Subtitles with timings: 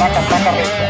[0.00, 0.84] saca, saca recta.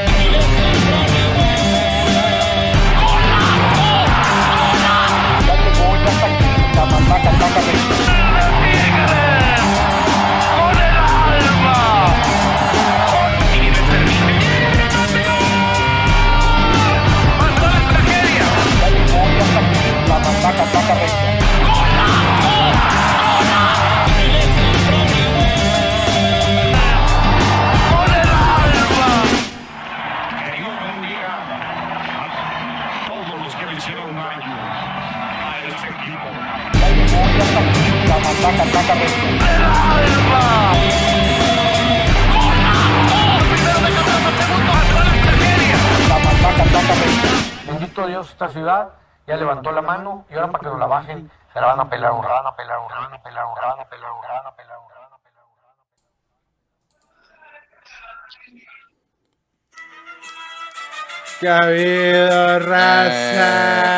[20.41, 21.30] Saca, saca recta.
[47.67, 48.89] Bendito Dios, esta ciudad
[49.27, 51.91] ya levantó la mano y ahora para que nos la bajen, se la van a
[51.91, 55.19] pelar un rana, pelar un rana, pelar un rana, pelar un rana, pelar un rana,
[55.23, 55.77] pelar un rana.
[61.41, 63.91] ¡Que ha habido raza!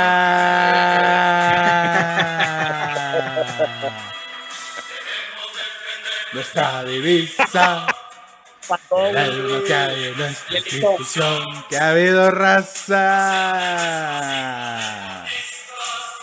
[6.33, 7.86] Nuestra divisa.
[8.69, 11.64] Alma que hay en nuestra institución.
[11.69, 12.97] ¡Que ha habido raza!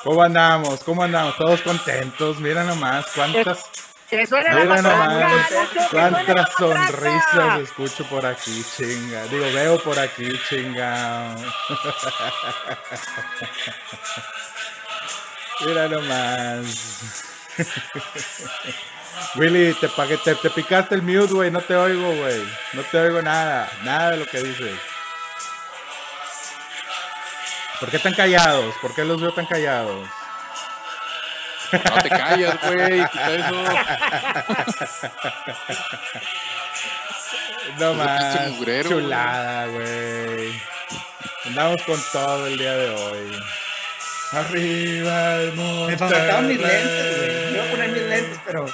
[0.04, 0.84] ¿Cómo andamos?
[0.84, 1.38] ¿Cómo andamos?
[1.38, 2.40] Todos contentos.
[2.40, 3.66] Mira nomás cuántas.
[4.10, 9.26] Que la Mira nomás la cuántas sonrisas escucho por aquí, chinga.
[9.26, 11.36] Digo, veo por aquí, chinga.
[15.66, 16.66] Mira nomás.
[19.36, 21.52] Willy, te, pagué, te, te picaste el mute, güey.
[21.52, 22.44] No te oigo, güey.
[22.74, 23.70] No te oigo nada.
[23.84, 24.76] Nada de lo que dices.
[27.80, 28.76] ¿Por qué están callados?
[28.82, 30.08] ¿Por qué los veo tan callados?
[31.72, 33.00] No te callas, güey.
[37.78, 38.50] No Ese más.
[38.52, 38.90] mugrero.
[38.90, 40.62] Chulada, güey.
[41.46, 43.44] Andamos con todo el día de hoy.
[44.32, 45.88] Arriba el mundo.
[45.88, 47.30] Me faltaban mis lentes, güey.
[47.30, 48.66] Me iba a poner mis lentes, pero.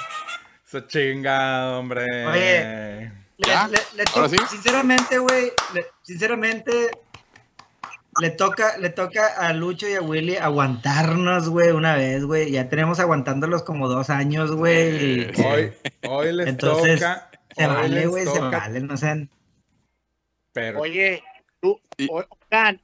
[0.66, 2.26] Eso chingado, hombre.
[2.26, 3.12] Oye.
[3.38, 3.68] Le- ¿Ya?
[3.68, 4.36] le- le ¿Ahora to- sí?
[4.50, 5.52] Sinceramente, güey.
[6.02, 6.90] Sinceramente.
[8.18, 12.50] Le toca, le toca a Lucho y a Willy aguantarnos, güey, una vez, güey.
[12.50, 15.20] Ya tenemos aguantándolos como dos años, güey.
[15.20, 15.72] y- Hoy,
[16.08, 17.30] hoy les Entonces, toca.
[17.54, 19.28] Se hoy vale, güey, se vale, no sean.
[20.54, 21.22] Pero Oye,
[21.60, 22.24] tú, Y- o-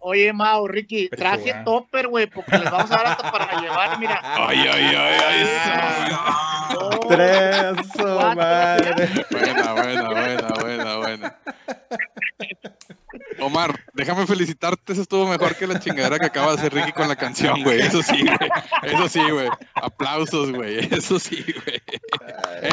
[0.01, 4.21] oye, Mau, Ricky, traje topper, güey, porque les vamos a dar hasta para llevar, mira.
[4.49, 6.17] Ay, ay, ay, ay.
[7.09, 9.27] Tres, oh, madre.
[9.31, 11.37] Buena, buena, buena, buena, buena.
[13.41, 17.09] Omar, déjame felicitarte, eso estuvo mejor que la chingadera que acaba de hacer Ricky con
[17.09, 17.81] la canción, güey.
[17.81, 18.51] Eso sí, güey.
[18.83, 19.49] Eso sí, güey.
[19.75, 20.79] Aplausos, güey.
[20.95, 21.81] Eso sí, güey.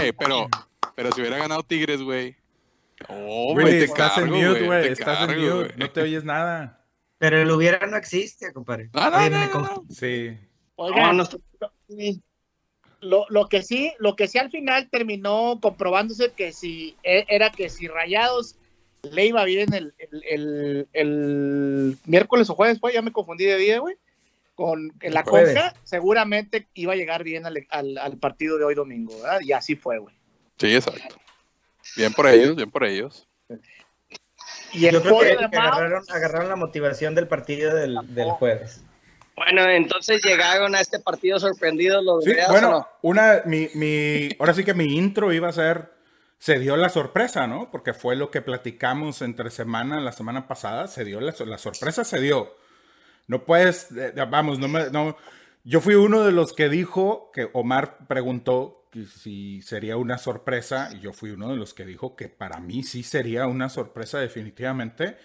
[0.01, 0.47] Ey, pero,
[0.95, 2.35] pero si hubiera ganado Tigres, güey.
[3.07, 4.87] Oh, güey, Willy, te estás en mute, güey.
[4.87, 5.73] Estás en mute.
[5.77, 6.85] No te oyes nada.
[7.17, 8.89] Pero el hubiera no existe, compadre.
[8.93, 9.29] No, no,
[9.61, 9.85] no.
[9.89, 10.37] Sí.
[10.75, 12.09] Oigan, No, no
[13.01, 17.49] lo, lo que sí, lo que sí al final terminó comprobándose que si e- era
[17.49, 18.55] que si Rayados
[19.03, 23.57] le iba bien el, el, el- el miércoles o jueves, fue, ya me confundí de
[23.57, 23.95] día, güey.
[24.55, 25.53] Con en la Jueves.
[25.57, 29.39] conca, seguramente iba a llegar bien al, al- al partido de hoy domingo, ¿verdad?
[29.41, 30.13] Y así fue, güey.
[30.57, 31.15] Sí, exacto.
[31.95, 33.27] Bien por ellos, bien por ellos.
[34.73, 38.83] Y el Yo creo que, agarraron, agarraron la motivación del partido del, del jueves.
[39.35, 42.87] Bueno, entonces llegaron a este partido sorprendidos los Sí, Veas, ¿o bueno, no?
[43.01, 45.93] una, mi, mi, ahora sí que mi intro iba a ser,
[46.37, 47.71] se dio la sorpresa, ¿no?
[47.71, 52.03] Porque fue lo que platicamos entre semana, la semana pasada, se dio la, la sorpresa,
[52.03, 52.53] se dio.
[53.27, 55.15] No puedes, eh, vamos, no me, no,
[55.63, 60.99] yo fui uno de los que dijo que Omar preguntó si sería una sorpresa, y
[60.99, 65.17] yo fui uno de los que dijo que para mí sí sería una sorpresa definitivamente,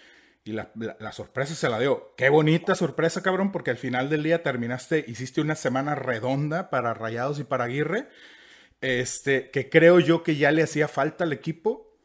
[0.43, 2.13] y la, la- sorpresa se la dio.
[2.17, 6.93] Qué bonita sorpresa, cabrón, porque al final del día terminaste, hiciste una semana redonda para
[6.93, 8.09] Rayados y para Aguirre,
[8.81, 11.97] este, que creo yo que ya le hacía falta al equipo,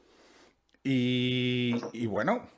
[0.83, 2.49] y, y bueno,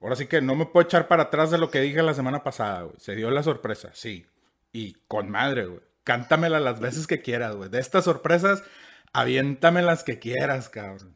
[0.00, 2.42] ahora sí que no me puedo echar para atrás de lo que dije la semana
[2.42, 2.88] pasada.
[2.98, 4.26] Se dio la sorpresa, sí.
[4.72, 5.80] Y con madre, güey.
[6.08, 7.68] Cántamela las veces que quieras, güey.
[7.68, 8.64] De estas sorpresas,
[9.12, 11.14] aviéntamelas que quieras, cabrón.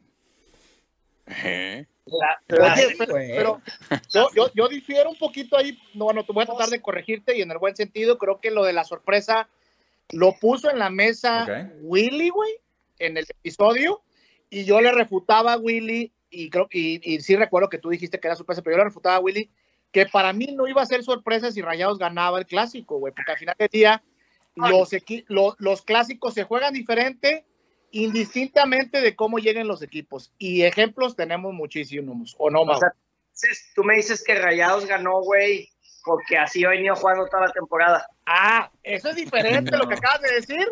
[1.27, 1.89] Oye,
[2.99, 3.63] pero,
[4.13, 5.79] yo, yo, yo difiero un poquito ahí.
[5.95, 8.19] No, bueno, te voy a tratar de corregirte y en el buen sentido.
[8.19, 9.49] Creo que lo de la sorpresa
[10.11, 11.73] lo puso en la mesa.
[11.81, 12.53] Willy, güey,
[12.99, 14.03] en el episodio.
[14.51, 18.21] Y yo le refutaba a Willy, y, creo, y, y sí recuerdo que tú dijiste
[18.21, 19.49] que era sorpresa, pero yo le refutaba a Willy
[19.91, 23.33] que para mí no iba a ser sorpresa si Rayados ganaba el clásico, güey, porque
[23.33, 24.03] al final del día
[24.55, 27.45] los, equi- lo- los clásicos se juegan diferente
[27.91, 30.33] indistintamente de cómo lleguen los equipos.
[30.39, 32.77] Y ejemplos tenemos muchísimos, ¿o no, Mau?
[32.77, 32.93] O sea,
[33.75, 35.69] tú me dices que Rayados ganó, güey,
[36.05, 38.07] porque así ha venido jugando toda la temporada.
[38.27, 40.67] Ah, eso es diferente lo que acabas de decir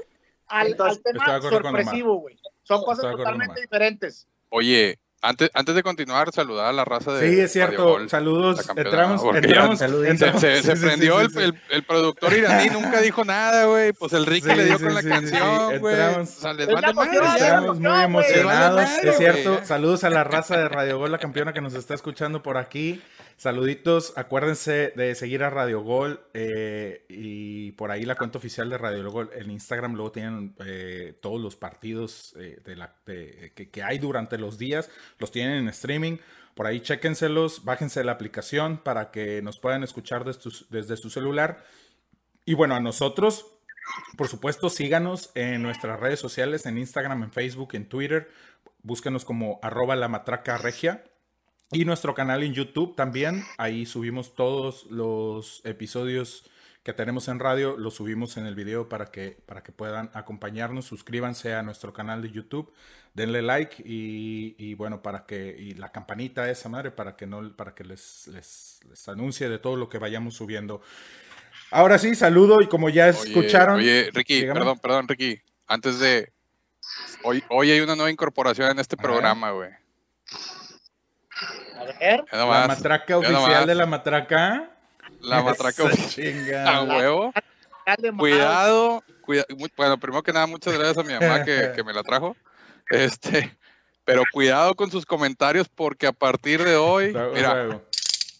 [0.46, 2.38] al, Entonces, al tema sorpresivo, güey.
[2.62, 4.26] Son cosas totalmente diferentes.
[4.48, 7.84] Oye, antes, antes de continuar, saludar a la raza de Sí, es Radio cierto.
[7.84, 8.68] Gol, Saludos.
[8.76, 11.38] Entramos, entramos, entramos- Se, se- se sí, sí, prendió sí, el, sí.
[11.40, 13.92] el- el productor iraní, nunca dijo nada, güey.
[13.92, 15.78] Pues el Ricky Sí, le dio sí, con la canción, sí.
[15.78, 15.94] güey.
[15.94, 16.28] Entramos.
[16.36, 17.46] O sea, les Es vale la madre, emoción, ya.
[17.48, 19.52] Estamos muy emocionados, Vale madre, es cierto.
[19.54, 19.66] güey.
[19.66, 23.02] Saludos a la raza de Radio Gol, la campeona que nos está escuchando por aquí.
[23.40, 28.76] Saluditos, acuérdense de seguir a Radio Gol eh, y por ahí la cuenta oficial de
[28.76, 29.30] Radio Gol.
[29.32, 34.58] En Instagram luego tienen eh, todos los partidos eh, de la, que, hay durante los
[34.58, 36.18] días, los tienen en streaming.
[36.54, 41.64] Por ahí chéquenselos, bájense la aplicación para que nos puedan escuchar desde, desde su celular.
[42.44, 43.46] Y bueno, a nosotros,
[44.18, 48.28] por supuesto, síganos en nuestras redes sociales, en Instagram, en Facebook, en Twitter.
[48.82, 51.04] Búsquenos como arroba la matraca regia.
[51.72, 53.44] Y nuestro canal en YouTube también.
[53.56, 56.44] Ahí subimos todos los episodios
[56.82, 57.76] que tenemos en radio.
[57.76, 60.86] Los subimos en el video para que, para que puedan acompañarnos.
[60.86, 62.72] Suscríbanse a nuestro canal de YouTube.
[63.14, 67.54] Denle like y, y bueno, para que, y la campanita esa madre, para que no,
[67.56, 70.80] para que les, les, les anuncie de todo lo que vayamos subiendo.
[71.70, 73.76] Ahora sí, saludo y como ya escucharon.
[73.76, 74.58] Oye, Ricky, Dígame.
[74.58, 75.40] perdón, perdón, Ricky.
[75.68, 76.32] Antes de.
[77.22, 79.70] Hoy, hoy hay una nueva incorporación en este programa, güey.
[81.98, 84.70] Ver, La matraca oficial de la matraca.
[85.20, 86.08] La matraca oficial.
[86.10, 86.76] chinga.
[86.76, 87.32] A huevo.
[88.18, 89.44] Cuidado, cuida-
[89.76, 92.36] bueno, primero que nada, muchas gracias a mi mamá que, que me la trajo.
[92.88, 93.56] Este,
[94.04, 97.80] pero cuidado con sus comentarios porque a partir de hoy, Luego, mira.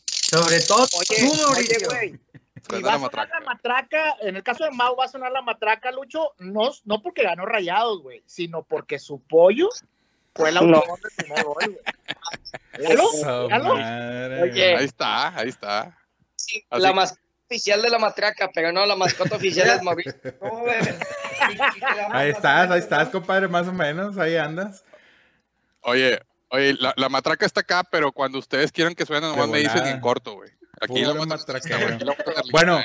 [0.06, 3.40] Sobre todo Oye, tú, oye, güey, va la a sonar matraca.
[3.40, 7.02] la matraca, en el caso de Mau va a sonar la matraca, Lucho, no, no
[7.02, 9.68] porque ganó Rayados, güey, sino porque su pollo
[10.34, 10.60] fue el No.
[10.78, 13.00] autor del primer gol, güey.
[14.42, 14.76] Oye.
[14.76, 15.96] Ahí está, ahí está.
[16.36, 20.14] sí, Así- la mascota oficial de la matraca, pero no, la mascota oficial es Mauricio.
[20.38, 20.94] ¿Cómo ves?
[22.10, 24.84] Ahí estás, ahí estás, compadre, más o menos, ahí andas.
[25.82, 29.58] Oye, oye, la, la matraca está acá, pero cuando ustedes quieran que suene, nomás me
[29.58, 30.50] dicen en corto, güey.
[30.80, 31.78] Aquí la matraca
[32.52, 32.80] Bueno,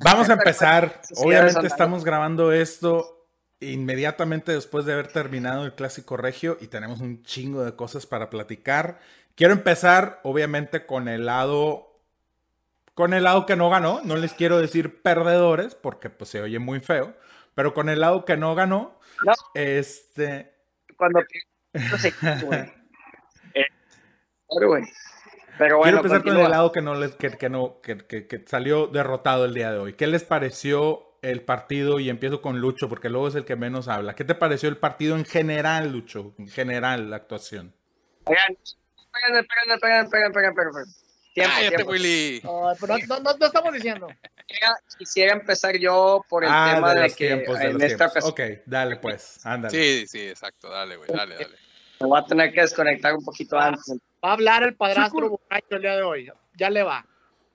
[0.00, 1.00] vamos a empezar.
[1.16, 3.23] Obviamente estamos grabando esto
[3.60, 8.30] inmediatamente después de haber terminado el clásico regio y tenemos un chingo de cosas para
[8.30, 8.98] platicar.
[9.34, 11.90] Quiero empezar, obviamente, con el lado.
[12.94, 14.00] Con el lado que no ganó.
[14.04, 17.14] No les quiero decir perdedores, porque pues se oye muy feo.
[17.54, 18.98] Pero con el lado que no ganó.
[19.24, 19.32] No.
[19.54, 20.54] Este.
[20.96, 21.20] Cuando
[21.72, 22.12] no sé,
[22.44, 22.60] güey.
[23.54, 23.66] Eh,
[24.48, 24.84] güey.
[25.56, 28.26] Pero Quiero bueno, empezar con el lado que no les, que, que no, que, que-
[28.26, 29.92] que salió derrotado el día de hoy.
[29.94, 31.98] ¿Qué les pareció el partido?
[32.00, 34.14] Y empiezo con Lucho, porque luego es el que menos habla.
[34.14, 36.34] ¿Qué te pareció el partido en general, Lucho?
[36.38, 37.74] En general, la actuación.
[38.24, 41.04] Oigan, esperen, esperen, esperen, esperen, esperen, esperen.
[41.34, 41.92] Tiempo, Cállate, tiempo.
[41.92, 42.42] Willy.
[42.44, 44.06] Ay, pero no, no- no estamos diciendo.
[44.46, 47.82] Quisiera, quisiera empezar yo por el ah, tema de de, los que tiempos, de en
[47.82, 49.76] esta ocasión Ok, dale pues, ándale.
[49.76, 50.70] Sí, sí, exacto.
[50.70, 51.56] Dale, güey, dale, dale.
[52.00, 53.96] me voy a tener que desconectar un poquito antes.
[54.24, 56.30] Va a hablar el padrastro borracho el día de hoy.
[56.56, 57.04] Ya le va.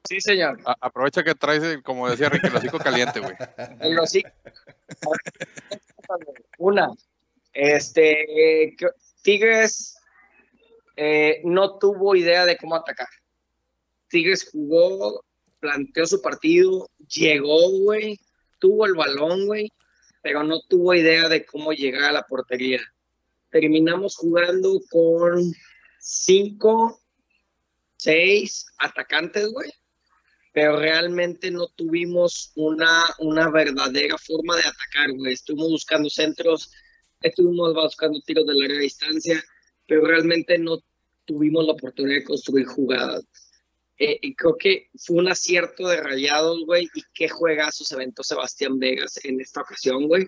[0.07, 0.59] Sí, señor.
[0.65, 3.35] A- aprovecha que traes, como decía Ricky, el hocico caliente, güey.
[3.81, 4.29] El hocico.
[6.57, 6.89] Una,
[7.53, 8.75] este,
[9.21, 9.95] Tigres
[10.95, 13.07] eh, no tuvo idea de cómo atacar.
[14.07, 15.23] Tigres jugó,
[15.59, 18.19] planteó su partido, llegó, güey,
[18.57, 19.71] tuvo el balón, güey,
[20.21, 22.81] pero no tuvo idea de cómo llegar a la portería.
[23.51, 25.53] Terminamos jugando con
[25.99, 26.99] cinco,
[27.97, 29.71] seis atacantes, güey
[30.59, 35.31] pero realmente no tuvimos una, una verdadera forma de atacar, güey.
[35.31, 36.69] Estuvimos buscando centros,
[37.21, 39.41] estuvimos buscando tiros de larga distancia,
[39.87, 40.79] pero realmente no
[41.23, 43.23] tuvimos la oportunidad de construir jugadas.
[43.99, 48.21] Eh, y creo que fue un acierto de rayados, güey, y qué juegazo se aventó
[48.21, 50.27] Sebastián Vegas en esta ocasión, güey.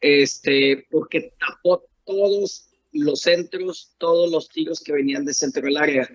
[0.00, 6.08] Este, porque tapó todos los centros, todos los tiros que venían de centro del área.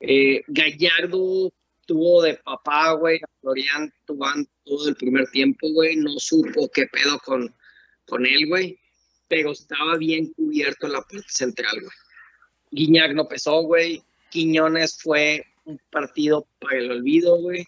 [0.00, 1.52] Eh, Gallardo
[1.86, 7.18] tuvo de papá, güey, Florian Tubán todo el primer tiempo, güey, no supo qué pedo
[7.20, 7.54] con,
[8.04, 8.78] con él, güey,
[9.28, 11.92] pero estaba bien cubierto en la parte central, güey.
[12.72, 17.64] Guiñac no pesó, güey, Quiñones fue un partido para el olvido, güey,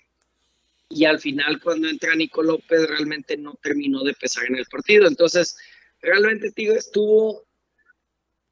[0.91, 5.07] y al final cuando entra Nico López realmente no terminó de pesar en el partido,
[5.07, 5.57] entonces
[6.01, 7.47] realmente, tío, estuvo,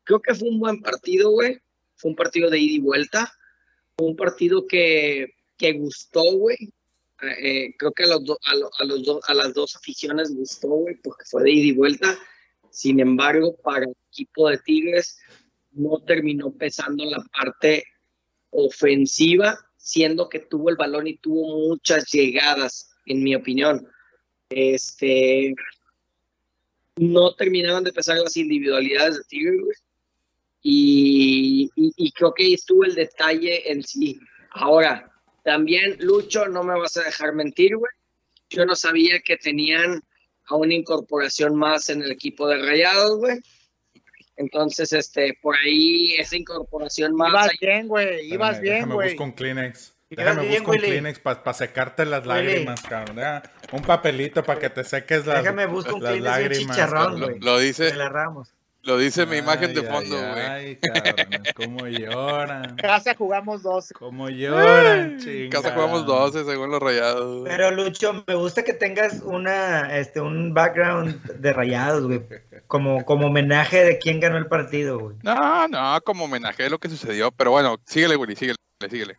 [0.04, 1.60] creo que fue un buen partido, güey,
[1.96, 3.32] fue un partido de ida y vuelta,
[3.96, 6.56] fue un partido que que gustó, güey.
[7.40, 10.34] Eh, creo que a, los do- a, lo- a los do- a las dos aficiones
[10.34, 12.18] gustó, güey, porque fue de ida y vuelta.
[12.70, 15.18] Sin embargo, para el equipo de Tigres
[15.72, 17.84] no terminó pesando la parte
[18.50, 23.86] ofensiva, siendo que tuvo el balón y tuvo muchas llegadas, en mi opinión.
[24.50, 25.54] Este,
[26.96, 29.76] no terminaban de pesar las individualidades de Tigres, güey.
[30.62, 34.18] Y, y- creo que estuvo el detalle en sí.
[34.50, 35.12] Ahora,
[35.46, 37.92] también, Lucho, no me vas a dejar mentir, güey.
[38.50, 40.02] Yo no sabía que tenían
[40.48, 43.38] a una incorporación más en el equipo de Rayados, güey.
[44.36, 47.30] Entonces, este, por ahí esa incorporación más.
[47.30, 48.26] Ibas ahí- bien, güey.
[48.32, 49.08] Ibas bien, Déjame güey.
[49.10, 49.94] buscar un Kleenex.
[50.10, 50.84] Déjame bien, buscar un.
[50.86, 52.28] Kleenex para secarte las Willy.
[52.46, 53.16] lágrimas, cabrón.
[53.16, 56.42] Deja un papelito para que te seques las, Déjame buscar un las Kleenex y un
[56.42, 56.76] lágrimas.
[56.76, 57.40] chicharrón, Lo, güey.
[57.40, 58.52] lo dice, De la Ramos.
[58.86, 60.46] Lo dice mi imagen de fondo, güey.
[60.46, 62.76] Ay, cabrón, cómo lloran.
[62.76, 63.92] Casa jugamos dos.
[63.98, 65.50] Cómo lloran, En chingada.
[65.62, 67.40] casa jugamos 12 según los rayados.
[67.40, 67.52] güey.
[67.52, 72.22] Pero Lucho, me gusta que tengas una, este, un background de rayados, güey.
[72.66, 75.16] Como, como homenaje de quién ganó el partido, güey.
[75.22, 77.30] No, no, como homenaje de lo que sucedió.
[77.32, 78.56] Pero bueno, síguele, Willy, síguele,
[78.88, 79.18] síguele.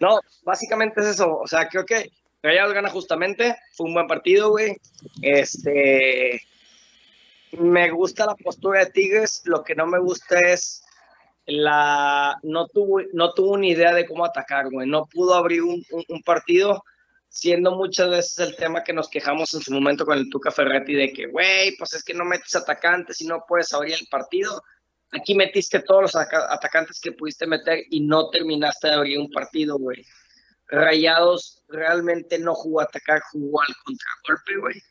[0.00, 1.38] No, básicamente es eso.
[1.38, 2.10] O sea, creo que
[2.42, 3.56] Rayados gana justamente.
[3.76, 4.76] Fue un buen partido, güey.
[5.22, 6.40] Este.
[7.52, 9.42] Me gusta la postura de Tigres.
[9.44, 10.82] Lo que no me gusta es
[11.46, 12.38] la.
[12.42, 14.88] No tuvo, no tuvo una idea de cómo atacar, güey.
[14.88, 15.82] No pudo abrir un,
[16.24, 16.84] partido,
[17.28, 20.94] siendo muchas veces el tema que nos quejamos en su momento con el Tuca Ferretti
[20.94, 24.62] de que, güey, pues es que no metes atacantes y no puedes abrir el partido.
[25.10, 29.30] Aquí metiste todos los ataca- atacantes que pudiste meter y no terminaste de abrir un
[29.30, 30.04] partido, güey.
[30.66, 34.82] Rayados realmente no jugó a atacar, jugó al contragolpe, güey.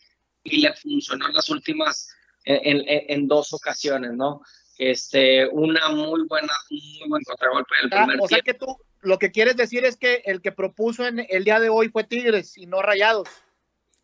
[0.43, 2.07] Y le funcionó las últimas,
[2.47, 4.41] en, en- en dos ocasiones, ¿no?
[4.77, 8.45] Este, una muy buena, muy buen contragolpe del Ah, primer o sea tiempo.
[8.45, 11.69] que tú lo que quieres decir es que el que propuso en el día de
[11.69, 13.27] hoy fue Tigres y no Rayados.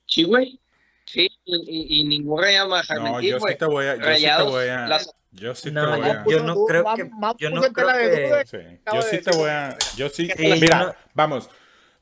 [0.05, 0.59] Sí, güey.
[1.05, 3.95] Sí, y, y- y ningún rayado dejar No, mentir, yo sí te voy a.
[3.95, 4.87] Yo sí te Rayados, voy a.
[4.87, 6.23] las- Yo sí te voy a.
[6.27, 7.09] yo no creo que-
[7.39, 9.77] yo no creo que- yo sí te voy a.
[9.97, 10.29] Yo sí.
[10.37, 11.49] Sí, yo mira, no- vamos.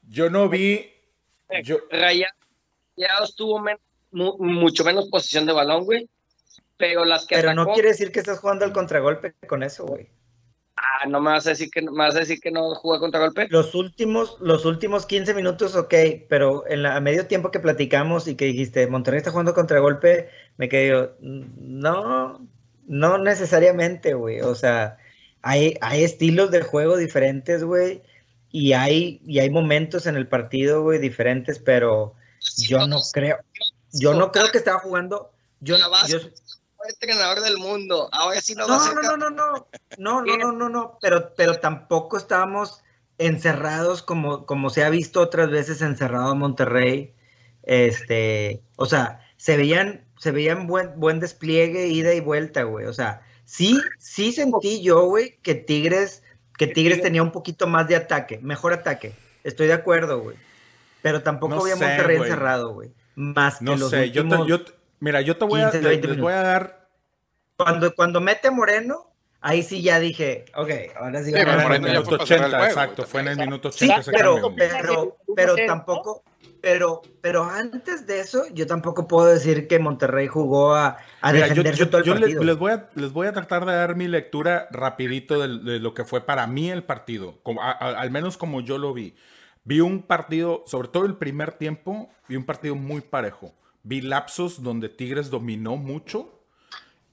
[0.07, 0.91] Yo no vi.
[1.63, 3.79] Yo, Rayados tuvo men-
[4.11, 6.07] mu- mucho menos posición de balón, güey.
[6.81, 10.09] Pero las que Pero no quiere decir que estás jugando al contragolpe con eso, güey.
[10.75, 13.19] Ah, no me vas a decir que me vas a decir que no jugó contra
[13.19, 13.45] golpe.
[13.51, 15.93] Los últimos, los últimos 15 minutos, ok,
[16.27, 20.29] pero en la, a medio tiempo que platicamos y que dijiste, Monterrey está jugando contragolpe,
[20.57, 22.47] me quedé yo, no,
[22.87, 24.41] no necesariamente, güey.
[24.41, 24.97] O sea,
[25.43, 28.01] hay, hay estilos de juego diferentes, güey,
[28.49, 32.15] y hay, y hay momentos en el partido, güey, diferentes, pero
[32.57, 33.37] yo no creo,
[33.93, 36.17] yo no creo que estaba jugando, yo, yo,
[36.89, 38.09] entrenador del mundo.
[38.11, 40.69] Ahora sí no, va a no, ser no, no, no, no, no, no, no, no,
[40.69, 42.83] no, pero, pero tampoco estábamos
[43.17, 47.13] encerrados como, como se ha visto otras veces encerrado a Monterrey.
[47.63, 52.85] Este, o sea, se veían, se veían buen, buen despliegue, ida y vuelta, güey.
[52.85, 56.23] O sea, sí, sí sentí yo, güey, que Tigres,
[56.57, 59.13] que Tigres tenía un poquito más de ataque, mejor ataque.
[59.43, 60.37] Estoy de acuerdo, güey.
[61.01, 62.91] Pero tampoco No había sé, Monterrey encerrado, güey.
[63.15, 64.11] Más que no los sé.
[64.11, 65.63] Yo te, últimos- yo te- mira, yo te voy a.
[65.71, 66.87] 15, les- 20 les voy a dar.
[67.57, 71.61] cuando, cuando mete Moreno, ahí sí ya dije, ok, ahora sí Sí, pero Era en
[71.63, 73.03] Moreno el minuto fue para cerrar 80, el juego, exacto.
[73.05, 76.23] Fue en el minuto Sí, 80 se pero, pero, pero tampoco,
[76.61, 81.47] pero, pero antes de eso, yo tampoco puedo decir que Monterrey jugó a, a Mira,
[81.47, 82.43] yo, defenderse yo- todo el yo partido.
[82.43, 85.93] les, voy a, les voy a tratar de dar mi lectura rapidito de, de lo
[85.93, 89.15] que fue para mí el partido, como, a- a- al menos como yo lo vi.
[89.63, 93.53] Vi un partido, sobre todo el primer tiempo, vi un partido muy parejo.
[93.83, 96.43] Vi lapsos donde Tigres dominó mucho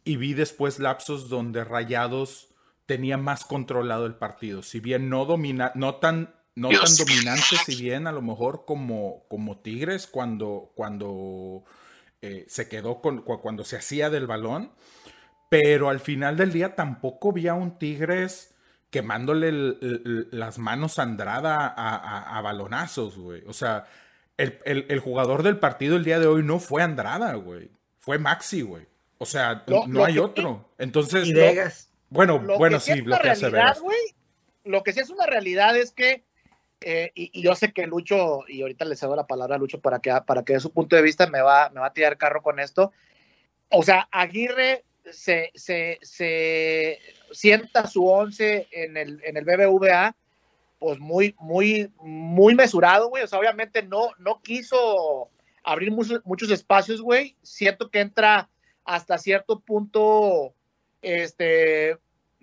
[0.05, 2.49] y vi después lapsos donde Rayados
[2.87, 4.63] tenía más controlado el partido.
[4.63, 9.25] Si bien no domina, no tan, no tan dominante, si bien a lo mejor como,
[9.29, 11.65] como Tigres cuando, cuando
[12.23, 14.73] eh, se quedó con, cu- cuando se hacía del balón.
[15.51, 18.55] Pero al final del día tampoco vi a un Tigres
[18.91, 23.43] quemándole el- el- las manos a Andrada a, a- a balonazos, güey.
[23.47, 23.87] O sea,
[24.39, 27.71] el, el- el jugador del partido el día de hoy no fue Andrada, güey.
[27.99, 28.87] Fue Maxi, güey.
[29.19, 30.71] O sea, Lo- no lo hay que- otro.
[30.79, 31.91] Entonces, y Vegas.
[32.09, 33.83] bueno, Lo bueno, que sí lo que hace Vegas.
[34.65, 36.25] lo que sí es una realidad es que,
[36.81, 39.81] eh, y, y yo sé que Lucho, y ahorita le cedo la palabra a Lucho
[39.81, 42.17] para que, para que dé su punto de vista, me va, me va a tirar
[42.17, 42.93] carro con esto.
[43.71, 46.99] O sea, Aguirre se, se, se
[47.33, 50.15] sienta su once en el, en el BBVA,
[50.79, 53.25] pues muy, muy, muy mesurado, güey.
[53.25, 55.31] O sea, obviamente no, no quiso
[55.65, 57.37] abrir muchos, muchos espacios, güey.
[57.43, 58.49] Siento que entra
[58.85, 60.55] hasta cierto punto,
[61.03, 61.99] este,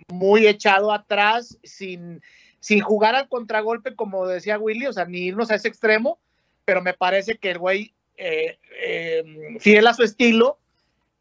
[0.10, 2.22] muy echado atrás, sin,
[2.60, 6.20] sin jugar al contragolpe, como decía Willy, o sea, ni irnos a ese extremo,
[6.66, 9.24] pero me parece que el güey, eh, eh,
[9.60, 10.60] fiel a su estilo,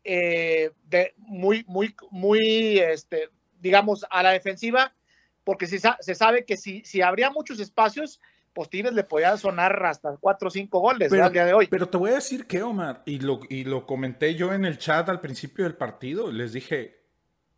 [0.04, 3.30] eh, de muy, muy, muy, este,
[3.60, 4.94] digamos, a la defensiva,
[5.44, 8.20] porque sa- se sabe que si, si habría muchos espacios,
[8.52, 11.08] pues Tigres le podía sonar hasta cuatro o cinco goles.
[11.10, 11.66] Pero, al día de hoy.
[11.68, 14.78] pero te voy a decir que, Omar, y lo, y lo comenté yo en el
[14.78, 17.00] chat al principio del partido, les dije,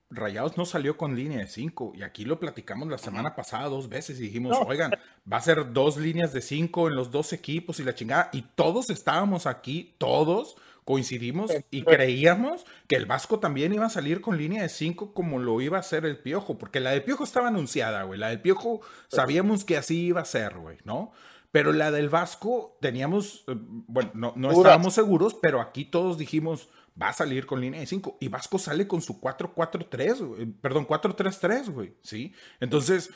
[0.09, 3.89] Rayados no salió con línea de 5, y aquí lo platicamos la semana pasada dos
[3.89, 4.65] veces y dijimos, No.
[4.67, 4.93] oigan,
[5.31, 8.43] va a ser dos líneas de 5 en los dos equipos y la chingada, y
[8.43, 14.39] todos estábamos aquí, todos coincidimos y creíamos que el Vasco también iba a salir con
[14.39, 17.49] línea de 5 como lo iba a hacer el Piojo, porque la del Piojo estaba
[17.49, 21.11] anunciada, güey, la del Piojo sabíamos que así iba a ser, güey, ¿no?
[21.51, 26.69] Pero la del Vasco teníamos, eh, bueno, no, no estábamos seguros, pero aquí todos dijimos,
[27.01, 28.19] va a salir con línea de 5.
[28.21, 32.33] Y Vasco sale con su 4-4-3, güey, perdón, 4-3-3, güey, ¿sí?
[32.61, 33.11] Entonces,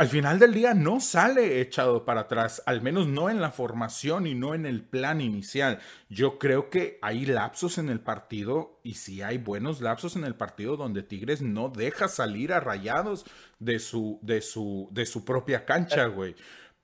[0.00, 4.26] al final del día no sale echado para atrás, al menos no en la formación
[4.26, 5.78] y no en el plan inicial.
[6.08, 10.34] Yo creo que hay lapsos en el partido y sí hay buenos lapsos en el
[10.34, 13.26] partido donde Tigres no deja salir a rayados
[13.58, 16.34] de su, de su, de su propia cancha, güey.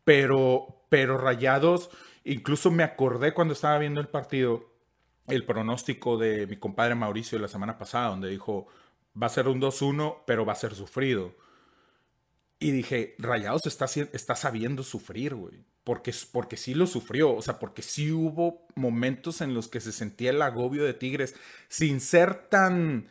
[0.04, 1.88] Pero, pero rayados,
[2.22, 4.74] incluso me acordé cuando estaba viendo el partido,
[5.26, 8.66] el pronóstico de mi compadre Mauricio la semana pasada, donde dijo,
[9.20, 11.45] va a ser un 2-1, pero va a ser sufrido.
[12.58, 15.64] Y dije, Rayados está, está sabiendo sufrir, güey.
[15.84, 17.34] Porque, porque sí lo sufrió.
[17.34, 21.34] O sea, porque sí hubo momentos en los que se sentía el agobio de Tigres
[21.68, 23.08] sin ser tan.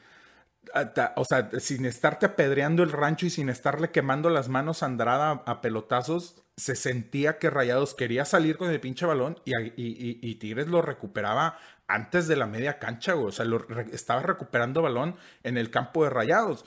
[0.73, 4.83] a- ta- O sea, sin estarte apedreando el rancho y sin estarle quemando las manos
[4.83, 9.51] a Andrada a, pelotazos, se sentía que Rayados quería salir con el pinche balón y,
[9.57, 13.27] y- y- Tigres lo recuperaba antes de la media cancha, güey.
[13.27, 16.65] O sea, lo estaba recuperando balón en el campo de Rayados.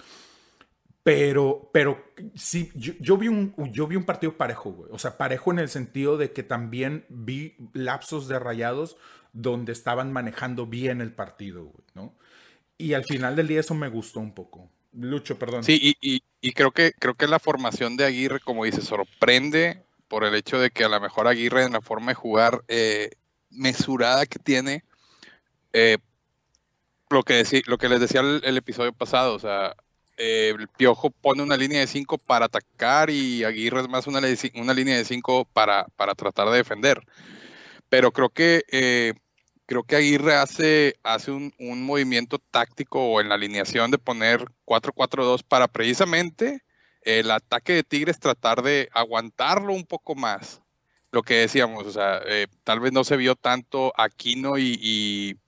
[1.02, 4.90] Pero, pero sí, yo, yo vi un, yo vi un partido parejo, güey.
[4.92, 8.96] O sea, parejo en el sentido de que también vi lapsos de rayados
[9.32, 12.14] donde estaban manejando bien el partido, güey, ¿no?
[12.78, 14.70] Y al final del día eso me gustó un poco.
[14.92, 15.62] Lucho, perdón.
[15.64, 20.24] Sí, y, y- creo que creo que la formación de Aguirre, como dice, sorprende por
[20.24, 23.10] el hecho de que a lo mejor Aguirre en la forma de jugar eh,
[23.50, 24.84] mesurada que tiene,
[25.72, 25.98] eh,
[27.10, 29.74] lo que decí- lo que les decía el, el episodio pasado, o sea,
[30.18, 34.20] eh, el Piojo pone una línea de 5 para atacar y Aguirre es más una,
[34.20, 37.00] línea de 5 para, para tratar de defender.
[37.88, 39.14] Pero creo que eh,
[39.66, 44.44] creo que Aguirre hace, hace un, un movimiento táctico o en la alineación de poner
[44.66, 46.62] 4-4-2 para precisamente
[47.02, 50.62] el ataque de Tigres tratar de aguantarlo un poco más.
[51.10, 55.38] Lo que decíamos, o sea, eh, tal vez no se vio tanto Aquino y,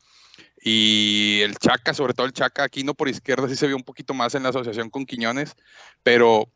[0.63, 4.13] y el Chaca, sobre todo el Chaca Aquino por izquierda sí se vio un poquito
[4.13, 5.57] más en la asociación con Quiñones,
[6.03, 6.51] pero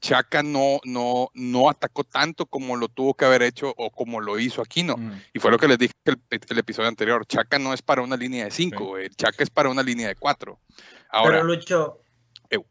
[0.00, 4.38] Chaca no, no, no atacó tanto como lo tuvo que haber hecho o como lo
[4.38, 4.96] hizo Aquino.
[4.96, 5.22] Mm.
[5.34, 7.26] Y fue lo que les dije el, el episodio anterior.
[7.26, 9.08] Chaca no es para una línea de 5, Sí.
[9.16, 10.58] Chaca es para una línea de 4.
[11.10, 12.00] Ahora, Pero Lucho,
[12.48, 12.64] Eu.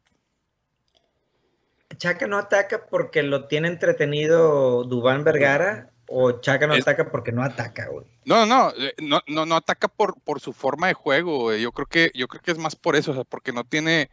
[1.98, 7.32] Chaca no ataca porque lo tiene entretenido Dubán Vergara o Chaca no Es- ataca porque
[7.32, 8.06] no ataca, güey.
[8.26, 11.40] no, no, eh, no, no, no ataca por, por su forma de juego.
[11.44, 11.62] güey.
[11.62, 14.10] Yo creo que, yo creo que es más por eso, o sea, porque no tiene,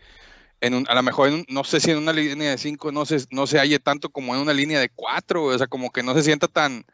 [0.61, 2.93] en un- a lo mejor, en un- no sé si en una línea de 5
[2.93, 5.91] no se, no se halle tanto como en una línea de 4, o sea, como
[5.91, 6.85] que no se sienta tan,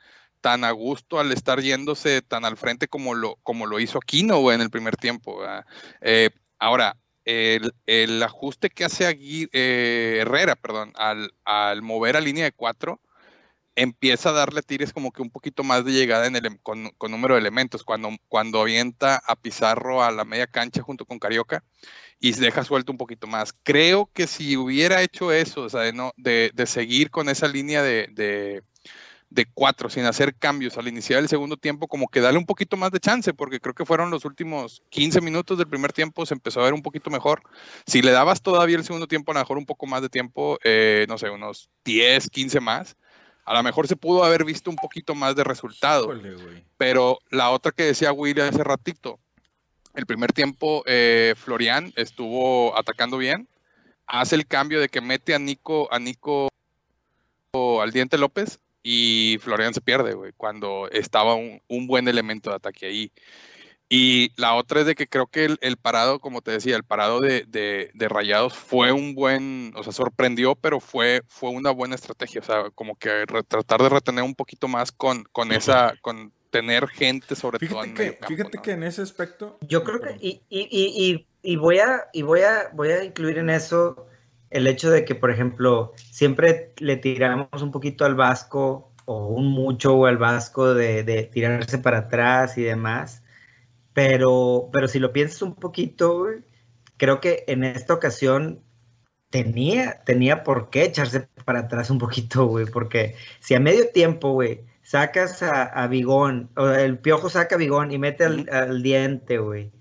[0.40, 4.38] tan a gusto al estar yéndose tan al frente como lo, como lo hizo Aquino
[4.40, 5.40] güey, en el primer tiempo.
[6.00, 9.16] Eh, ahora, el, el ajuste que hace
[9.52, 13.00] eh, Herrera, perdón, al, al mover a línea de 4,
[13.76, 16.58] empieza a darle a Tigres como que un poquito más de llegada en el, em-
[16.62, 17.84] con, número de elementos.
[17.84, 21.64] Cuando, cuando avienta a Pizarro a la media cancha junto con Carioca
[22.20, 23.52] y deja suelto un poquito más.
[23.62, 27.48] Creo que si hubiera hecho eso, o sea, de, no, de, de seguir con esa
[27.48, 28.62] línea de, de,
[29.30, 32.76] de cuatro sin hacer cambios al iniciar el segundo tiempo, como que darle un poquito
[32.76, 36.34] más de chance, porque creo que fueron los últimos 15 minutos del primer tiempo, se
[36.34, 37.42] empezó a ver un poquito mejor.
[37.86, 40.58] Si le dabas todavía el segundo tiempo, a lo mejor un poco más de tiempo,
[40.64, 42.96] eh, no sé, unos 10, 15 más,
[43.44, 46.04] a lo mejor se pudo haber visto un poquito más de resultado.
[46.14, 46.64] Híjole.
[46.76, 49.18] Pero la otra que decía Willy hace ratito,
[49.94, 53.48] el primer tiempo eh, Florian estuvo atacando bien,
[54.06, 56.48] hace el cambio de que mete a Nico, a Nico
[57.54, 62.56] al Diente López y Florian se pierde, güey, cuando estaba un, un buen elemento de
[62.56, 63.12] ataque ahí.
[63.94, 66.84] Y la otra es de que creo que el, el parado, como te decía, el
[66.84, 71.70] parado de, de- de Rayados fue un buen, o sea, sorprendió, pero fue, fue una
[71.72, 72.40] buena estrategia.
[72.40, 76.32] O sea, como que re- tratar de retener un poquito más con, con esa, con
[76.50, 78.62] tener gente sobre todo Fíjate en que, campo, fíjate ¿no?
[78.62, 79.58] que en ese aspecto.
[79.68, 83.04] Yo creo que, y, y, y, y, y voy a, y voy a, voy a
[83.04, 84.06] incluir en eso
[84.50, 89.46] el hecho de que, por ejemplo, siempre le tiramos un poquito al Vasco o un
[89.48, 93.21] mucho al Vasco de, de tirarse para atrás y demás.
[93.94, 96.26] Pero, pero si lo piensas un poquito,
[96.96, 98.62] creo que en esta ocasión
[99.30, 104.32] tenía, tenía por qué echarse para atrás un poquito, güey, porque si a medio tiempo,
[104.32, 108.82] güey, sacas a, a Bigón, o el piojo saca a Bigón y mete al, al
[108.82, 109.72] diente, güey,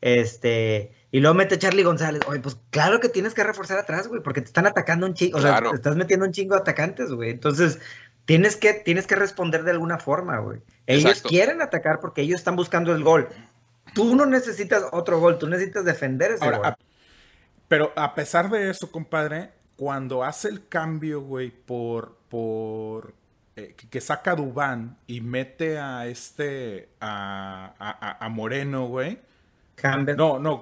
[0.00, 4.08] este, y luego mete a Charlie González, oye, pues claro que tienes que reforzar atrás,
[4.08, 6.62] güey, porque te están atacando un chingo, o sea, te estás metiendo un chingo de
[6.62, 7.78] atacantes, güey, entonces
[8.24, 10.60] tienes que, tienes que responder de alguna forma, güey.
[10.86, 11.28] Ellos Exacto.
[11.28, 13.28] quieren atacar porque ellos están buscando el gol.
[13.94, 16.66] Tú no necesitas otro gol, tú necesitas defender ese Ahora, gol.
[16.66, 16.78] a-
[17.68, 23.14] pero a pesar de eso, compadre, cuando hace el cambio, güey, por, por
[23.56, 29.18] eh, que- que saca a Dubán y mete a este, a, a- Moreno, güey.
[29.76, 30.16] Campbell.
[30.16, 30.60] No, no,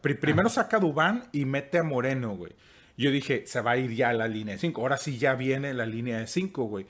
[0.00, 2.52] primero saca a Dubán y mete a Moreno, güey.
[2.96, 4.80] Yo dije, se va a ir ya a la línea de 5.
[4.80, 6.86] Ahora sí ya viene la línea de 5, güey.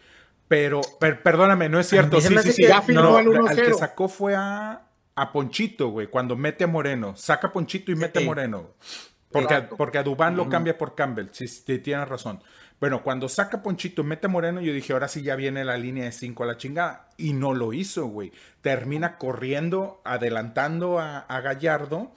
[0.49, 2.21] Pero, per- perdóname, no es cierto.
[2.21, 2.63] Sí, sí, sí.
[2.67, 3.79] ya No, al que 1-0.
[3.79, 4.83] sacó fue a,
[5.15, 7.15] a Ponchito, güey, cuando mete a Moreno.
[7.17, 8.23] Saca a Ponchito y mete a.
[8.23, 8.71] Moreno.
[9.31, 11.29] Porque, a- porque a Dubán lo cambia por Campbell.
[11.33, 12.43] Sí, sí, tienes razón.
[12.81, 15.65] Bueno, cuando saca a Ponchito y mete a Moreno, yo dije, ahora sí ya viene
[15.65, 17.09] la línea de 5 a la chingada.
[17.17, 18.33] Y no lo hizo, güey.
[18.61, 22.13] Termina corriendo, adelantando a, a Gallardo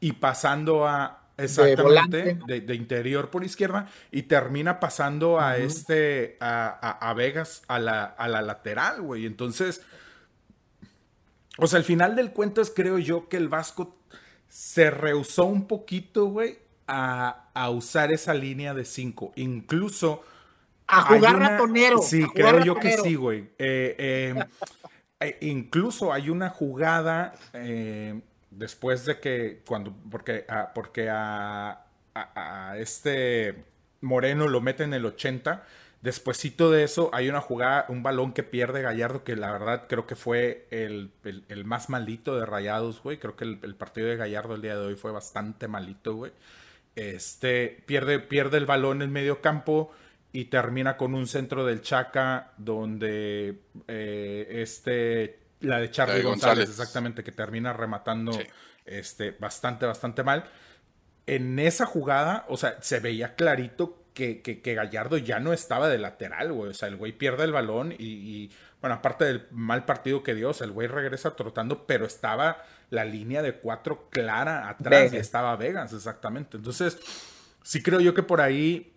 [0.00, 1.22] y pasando a.
[1.38, 7.62] Exactamente, de, de interior por izquierda y termina pasando a este, a, a- a Vegas
[7.68, 9.26] a la, a la lateral, güey.
[9.26, 9.82] Entonces,
[11.58, 13.96] o sea, al final del cuento es, creo yo, que el Vasco
[14.48, 19.32] se rehusó un poquito, güey, a, a usar esa línea de 5.
[19.36, 20.22] Incluso.
[20.86, 21.98] A jugar una- ratonero.
[21.98, 23.50] Sí, creo yo que sí, güey.
[23.58, 24.44] Eh, eh,
[25.20, 31.70] eh, incluso hay una jugada eh, después de que, cuando, porque, a, porque a,
[32.14, 33.64] a- a este
[34.00, 35.64] Moreno lo mete en el 80.
[36.02, 40.06] Despuésito de eso hay una jugada, un balón que pierde Gallardo, que la verdad creo
[40.06, 43.18] que fue el, el- el más malito de Rayados, güey.
[43.18, 46.32] Creo que el, el partido de Gallardo el día de hoy fue bastante malito, güey.
[46.94, 49.92] Este, pierde, pierde el balón en medio campo
[50.32, 56.70] y termina con un centro del Chaca donde eh, este, la de Charlie González, González.
[56.70, 58.42] exactamente, que termina rematando Sí.
[58.84, 60.44] este, bastante, bastante mal.
[61.26, 65.88] En esa jugada, o sea, se veía clarito que, que- que Gallardo ya no estaba
[65.90, 66.70] de lateral, güey.
[66.70, 68.50] O sea, el güey pierde el balón y, y,
[68.80, 72.64] bueno, aparte del mal partido que dio, o sea, el güey regresa trotando, pero estaba
[72.90, 76.56] la línea de cuatro clara atrás y estaba Vegas, exactamente.
[76.56, 76.98] Entonces,
[77.62, 78.94] sí creo yo que por ahí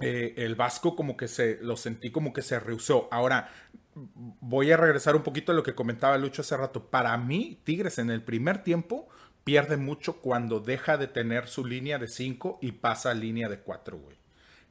[0.00, 3.08] eh, el Vasco como que se, lo sentí como que se rehusó.
[3.10, 3.50] Ahora,
[3.94, 6.88] voy a regresar un poquito a lo que comentaba Lucho hace rato.
[6.90, 9.08] Para mí, Tigres en el primer tiempo
[9.42, 13.60] pierde mucho cuando deja de tener su línea de 5 y pasa a línea de
[13.60, 14.16] 4, güey.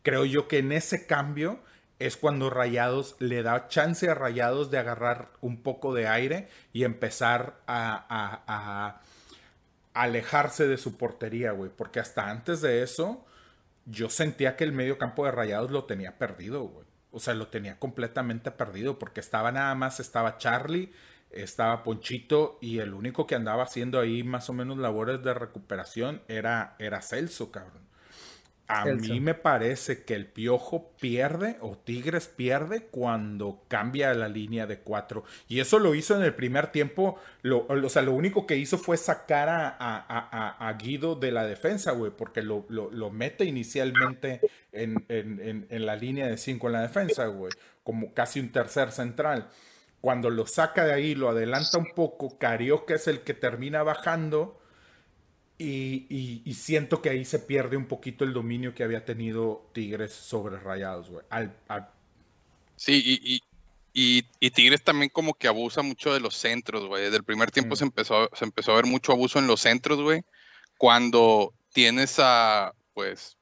[0.05, 1.63] Creo yo que en ese cambio
[1.97, 6.83] es cuando Rayados le da chance a Rayados de agarrar un poco de aire y
[6.83, 9.01] empezar a,
[9.95, 11.71] alejarse de su portería, güey.
[11.75, 13.25] Porque hasta antes de eso,
[13.85, 16.85] yo sentía que el medio campo de Rayados lo tenía perdido, güey.
[17.09, 20.93] O sea, lo tenía completamente perdido porque estaba nada más, estaba Charlie,
[21.31, 26.21] estaba Ponchito y el único que andaba haciendo ahí más o menos labores de recuperación
[26.27, 27.84] era, era Celso, cabrón.
[28.67, 29.13] A Celso.
[29.13, 34.79] mí me parece que el Piojo pierde o Tigres pierde cuando cambia la línea de
[34.79, 35.23] cuatro.
[35.47, 37.19] Y eso lo hizo en el primer tiempo.
[37.43, 39.75] Lo, o sea, lo único que hizo fue sacar a, a-
[40.07, 45.05] a- a- a Guido de la defensa, güey, porque lo, lo- lo mete inicialmente en,
[45.09, 47.51] en- en- en la línea de cinco en la defensa, güey,
[47.83, 49.47] como casi un tercer central.
[50.01, 54.59] Cuando lo saca de ahí, lo adelanta un poco, Carioca es el que termina bajando.
[55.57, 59.69] Y, y- y siento que ahí se pierde un poquito el dominio que había tenido
[59.73, 61.25] Tigres sobre Rayados, güey.
[61.29, 61.89] Al, al-
[62.75, 63.41] Sí, y,
[63.93, 67.03] y, y- Tigres también como que abusa mucho de los centros, güey.
[67.03, 67.77] Desde el primer tiempo Mm.
[67.77, 70.23] se, empezó, se empezó a ver mucho abuso en los centros, güey.
[70.77, 73.37] Cuando tienes a, pues,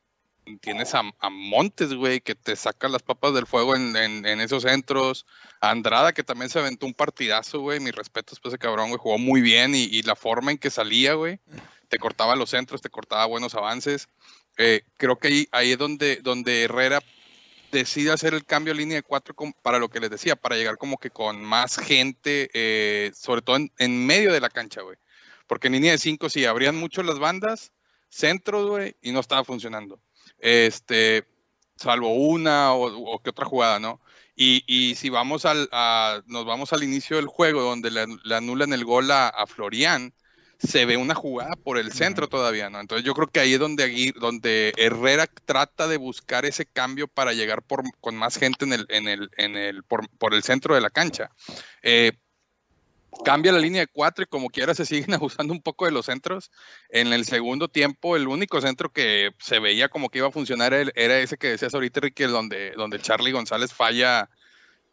[0.62, 4.40] tienes a, a Montes, güey, que te saca las papas del fuego en, en- en
[4.40, 5.26] esos centros.
[5.62, 7.80] A Andrada, que también se aventó un partidazo, güey.
[7.80, 9.00] Mis respetos para ese cabrón, güey.
[9.00, 11.40] Jugó muy bien y, y la forma en que salía, güey.
[11.94, 14.10] Te cortaba los centros, te cortaba buenos avances.
[14.58, 17.00] Eh, creo que ahí, es donde, Herrera
[17.72, 20.56] decide hacer el cambio a línea de cuatro com- para lo que les decía, para
[20.56, 24.98] llegar como que con más gente, eh, sobre todo en, medio de la cancha, güey.
[25.46, 27.74] Porque en línea de cinco sí, abrían mucho las bandas,
[28.10, 30.02] centros, güey, y no estaba funcionando.
[30.40, 31.28] Este,
[31.76, 34.02] salvo una o, o que otra jugada, ¿no?
[34.36, 35.70] Y, si vamos al,
[36.26, 40.12] nos vamos al inicio del juego, donde le, le anulan el gol a, a Florian,
[40.66, 42.80] se ve una jugada por el centro todavía, ¿no?
[42.80, 47.34] Entonces yo creo que ahí es donde, donde Herrera trata de buscar ese cambio para
[47.34, 50.76] llegar por, con más gente en el, en el, en el, por, por el centro
[50.76, 51.30] de la cancha.
[51.82, 52.14] Eh,
[53.26, 56.06] cambia la línea de cuatro y como quiera se siguen abusando un poco de los
[56.06, 56.50] centros.
[56.90, 60.74] En el segundo tiempo, el único centro que se veía como que iba a funcionar
[60.74, 64.30] era, era ese que decías ahorita, Ricky, donde, donde Charlie González falla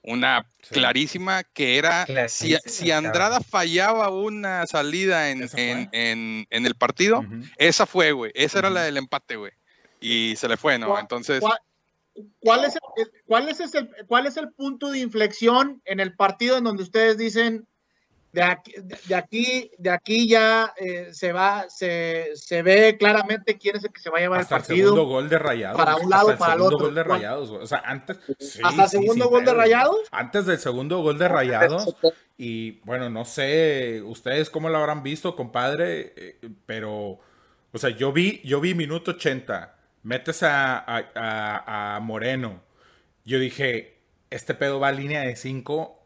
[0.02, 0.74] una Sí.
[0.74, 7.24] clarísima que era, si, si Andrada fallaba una salida en, en, en- en el partido,
[7.56, 8.32] esa fue, güey.
[8.34, 9.52] Esa era la del empate, güey.
[10.00, 10.88] Y se le fue, ¿no?
[10.88, 11.58] ¿Cuál- Entonces, cuál-
[12.40, 12.80] ¿Cuál es, el,
[13.26, 17.16] cuál, es el, ¿Cuál es el punto de inflexión en el partido en donde ustedes
[17.16, 17.66] dicen
[18.32, 18.72] de aquí,
[19.08, 23.92] de aquí, de aquí ya eh, se va, se, se ve claramente quién es el
[23.92, 24.88] que se va a llevar Hasta el el partido?
[24.94, 25.76] segundo gol de Rayados.
[25.76, 26.86] para un lado, hasta el para el segundo otro.
[26.86, 27.02] gol de.
[27.04, 27.62] Rayados, güey.
[27.62, 28.18] O sea, antes.
[28.38, 29.54] sí, ¿Hasta el sí, segundo gol de.
[29.54, 29.96] Rayados?
[30.12, 31.96] Antes del segundo gol de Rayados.
[32.38, 37.18] Y bueno, no sé ustedes cómo lo habrán visto, compadre, eh, pero,
[37.72, 42.62] o sea, yo vi, yo vi minuto 80, metes a, a- a- a Moreno,
[43.26, 43.98] yo dije,
[44.30, 46.00] este pedo va a línea de 5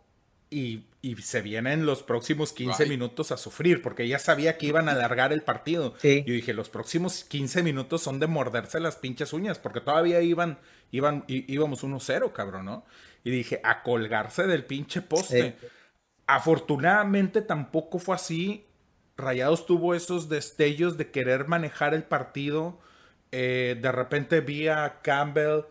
[0.50, 2.88] y, y se vienen los próximos 15 Ay.
[2.88, 5.94] minutos a sufrir, porque ya sabía que iban a alargar el partido.
[5.98, 6.24] Sí.
[6.26, 10.58] Yo dije, los próximos 15 minutos son de morderse las pinches uñas, porque todavía iban,
[10.92, 12.86] iban, íbamos 1-0, cabrón, ¿no?
[13.22, 15.56] Y dije, a colgarse del pinche poste.
[15.60, 15.66] Sí.
[16.26, 18.64] Afortunadamente tampoco fue así.
[19.18, 22.80] Rayados tuvo esos destellos de querer manejar el partido.
[23.30, 25.64] Eh, de repente vi a Campbell,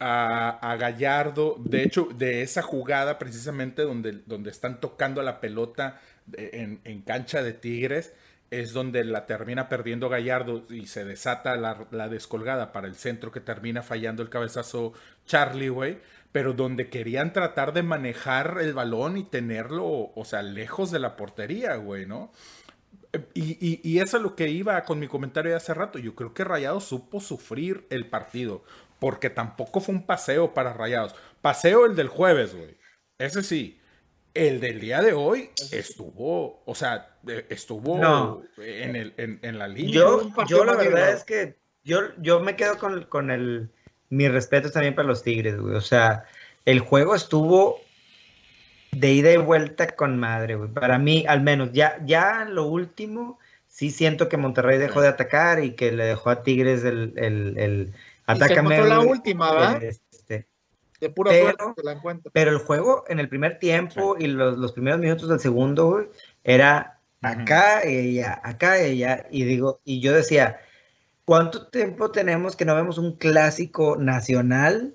[0.00, 1.56] a, Gallardo.
[1.58, 7.02] De hecho, de esa jugada precisamente donde, donde están tocando la pelota de- en, en
[7.02, 8.12] cancha de Tigres,
[8.50, 13.30] es donde la termina perdiendo Gallardo y se desata la, la descolgada para el centro
[13.30, 14.94] que termina fallando el cabezazo
[15.26, 15.98] Charlie, güey.
[16.32, 21.16] Pero donde querían tratar de manejar el balón y tenerlo, o sea, lejos de la
[21.16, 22.30] portería, güey, ¿no?
[23.34, 25.98] Y, y- y eso es lo que iba con mi comentario de hace rato.
[25.98, 28.62] Yo creo que Rayados supo sufrir el partido.
[28.98, 31.14] Porque tampoco fue un paseo para Rayados.
[31.40, 32.76] Paseo el del jueves, güey.
[33.18, 33.80] Ese sí.
[34.34, 37.16] El del día de hoy estuvo, o sea,
[37.48, 38.42] estuvo No.
[38.58, 39.94] en, el, en, en la línea.
[39.94, 43.70] Yo, yo la verdad es que yo, yo me quedo con, con el.
[44.10, 45.74] Mis respetos también para los Tigres, güey.
[45.74, 46.24] O sea,
[46.64, 47.80] el juego estuvo
[48.92, 50.70] de ida y vuelta con madre, güey.
[50.70, 55.62] Para mí, al menos, ya, ya lo último, sí siento que Monterrey dejó de atacar
[55.62, 57.94] y que le dejó a Tigres el, el, el
[58.34, 58.80] Y se atácame.
[58.86, 59.82] la última, ¿verdad?
[59.82, 60.46] este,
[61.00, 62.30] De pura pero- suerte se la encuentra.
[62.34, 66.06] pero el juego en el primer tiempo y los, los primeros minutos del segundo, güey,
[66.44, 69.26] era acá y allá, acá y allá.
[69.30, 70.60] Y digo, y yo decía,
[71.24, 74.94] ¿cuánto tiempo tenemos que no vemos un clásico nacional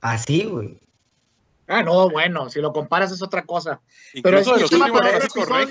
[0.00, 0.80] así, güey?
[1.66, 3.80] Ah, no, bueno, si lo comparas es otra cosa.
[4.22, 5.62] Pero incluso de es los que para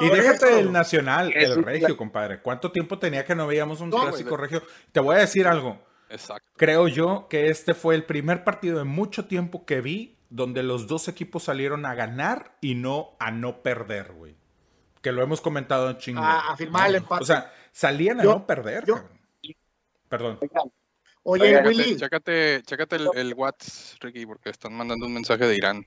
[0.00, 0.58] Y déjate esto.
[0.58, 2.40] el nacional, el regio, compadre.
[2.40, 4.62] ¿Cuánto tiempo tenía que no veíamos un No, clásico regio?
[4.92, 5.78] Te voy a decir algo.
[6.08, 6.48] Exacto.
[6.56, 10.86] Creo yo que este fue el primer partido en mucho tiempo que vi donde los
[10.86, 14.36] dos equipos salieron a ganar y no a no perder, güey.
[15.02, 16.22] Que lo hemos comentado en chingo.
[16.22, 17.22] A- a firmar el empate.
[17.22, 19.18] O sea, salían a Yo- no perder, yo- cabrón.
[20.08, 20.38] Perdón.
[21.24, 25.56] Oye, Oigan, Willy, Chécate, chécate el, el WhatsApp, Ricky, porque están mandando un mensaje de
[25.56, 25.84] Irán.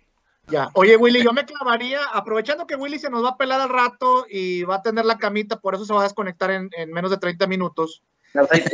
[0.47, 0.69] ya.
[0.73, 4.25] Oye, Willy, yo me clavaría, aprovechando que Willy se nos va a pelar al rato
[4.29, 7.10] y va a tener la camita, por eso se va a desconectar en, en menos
[7.12, 8.03] de 30 minutos.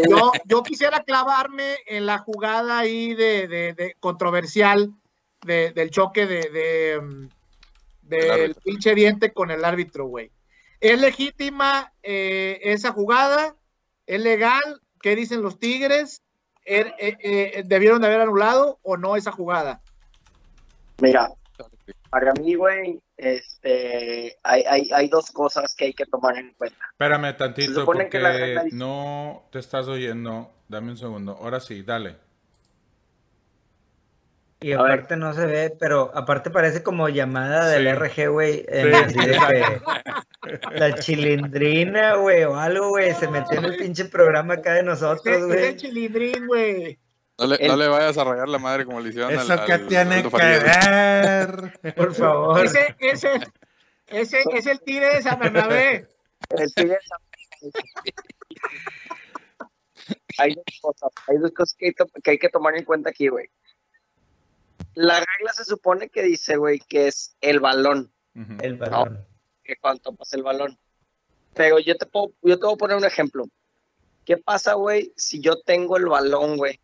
[0.10, 4.94] Yo, yo quisiera clavarme en la jugada ahí de, de- de controversial
[5.42, 7.30] de- del choque de, de, mm,
[8.12, 10.32] El del pinche diente con el árbitro, güey.
[10.80, 13.56] ¿Es legítima eh, esa jugada?
[14.06, 14.82] ¿Es legal?
[15.02, 16.22] ¿Qué dicen los Tigres?
[16.64, 19.82] Er- eh, eh, ¿Debieron de haber anulado o no esa jugada?
[21.00, 21.32] Mira,
[22.10, 26.78] para mí, güey, este, hay, hay, hay dos cosas que hay que tomar en cuenta.
[26.92, 30.52] Espérame Se tantito supone que la porque dice- no te estás oyendo.
[30.68, 31.38] Dame un segundo.
[31.40, 32.18] Ahora sí, dale.
[34.62, 34.92] Y A ver.
[34.94, 37.90] aparte no se ve, pero aparte parece como llamada del Sí.
[37.94, 38.66] RG, güey.
[38.68, 39.18] en Sí,
[40.72, 45.36] la chilindrina, güey, o algo, güey, se metió en el pinche programa acá de nosotros,
[45.36, 45.76] es el güey.
[45.76, 47.00] chilindrín, güey.
[47.38, 49.66] No le, El- no le vayas a rayar la madre como le hicieron al- Eso
[49.66, 51.80] que al tiene que ver.
[51.96, 52.66] Por favor.
[52.66, 53.40] Ese, ese,
[54.08, 56.08] ese es el tigre de San Bernabé.
[56.50, 57.00] El Tigres-
[60.38, 63.10] hay dos cosas, hay dos cosas que hay, to- que hay que tomar en cuenta
[63.10, 63.50] aquí, güey.
[64.94, 68.12] La regla se supone que dice, güey, que es el balón.
[68.62, 69.26] El balón.
[69.64, 70.78] que cuánto pasa el balón.
[71.54, 73.46] Pero yo te puedo, yo te voy a poner un ejemplo.
[74.26, 76.80] ¿Qué pasa, güey, si yo tengo el balón, güey,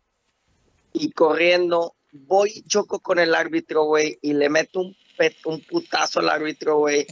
[0.92, 5.60] y corriendo voy y choco con el árbitro, güey, y le meto un, pet- un
[5.62, 7.06] putazo al árbitro, güey,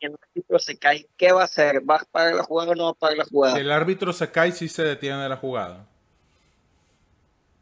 [0.00, 1.08] y el árbitro se cae?
[1.16, 1.88] ¿Qué va a hacer?
[1.88, 3.54] ¿Va a pagar la jugada o no va a pagar la jugada?
[3.54, 5.88] Si el árbitro se cae, sí se detiene la jugada.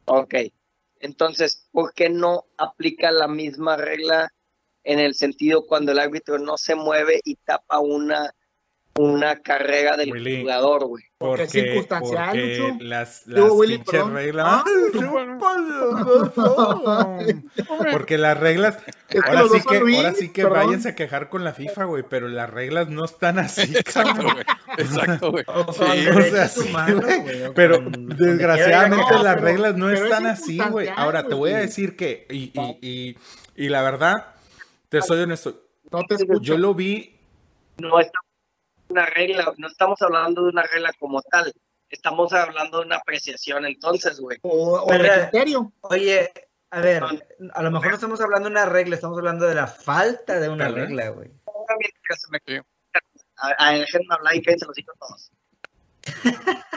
[0.04, 0.34] Ok.
[1.00, 4.32] Entonces, ¿por qué no aplica la misma regla
[4.84, 8.34] en el sentido cuando el árbitro no se mueve y tapa una,
[8.98, 10.40] una carrera del Willy.
[10.42, 11.04] jugador, güey.
[11.18, 12.84] Porque es circunstancial, porque Lucho.
[12.84, 14.14] las, Digo, las Willy, pinches perdón.
[14.14, 14.46] reglas.
[14.48, 14.64] Ah,
[17.92, 18.78] porque las reglas.
[19.08, 20.66] que Ahora sí que, Luis, ahora sí que perdón.
[20.66, 24.32] váyanse a quejar con la FIFA, güey, pero las reglas no están así, Exacto, cabrón.
[24.34, 24.44] güey.
[24.78, 25.44] Exacto, güey.
[25.48, 26.72] O Sí, sea, sí,
[27.48, 30.86] o Pero desgraciadamente las pero- reglas no pero es están así, güey.
[30.86, 33.16] circunstancial, Ahora te voy a decir que, y, y, y,
[33.64, 34.26] y la verdad,
[34.88, 36.40] te soy honesto, No te escucho.
[36.42, 37.16] yo lo vi,
[37.78, 38.26] No estamos
[38.92, 41.52] una regla, no estamos hablando de una regla como tal,
[41.90, 44.38] estamos hablando de una apreciación entonces, güey.
[44.42, 45.72] O, o Pero- de criterio.
[45.82, 46.32] Oye,
[46.70, 47.02] a ver,
[47.52, 50.48] a lo mejor no estamos hablando de una regla, estamos hablando de la falta de
[50.48, 51.30] una regla, güey.
[53.36, 55.32] A, a déjenme hablar y cállense los hijos todos.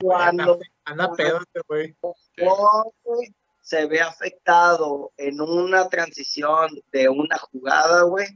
[0.00, 1.96] Cuando Anda pedo este güey.
[3.60, 8.26] Se ve afectado en una transición de una jugada, güey,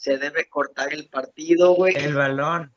[0.00, 1.94] se debe cortar el partido, güey.
[1.94, 2.74] El balón.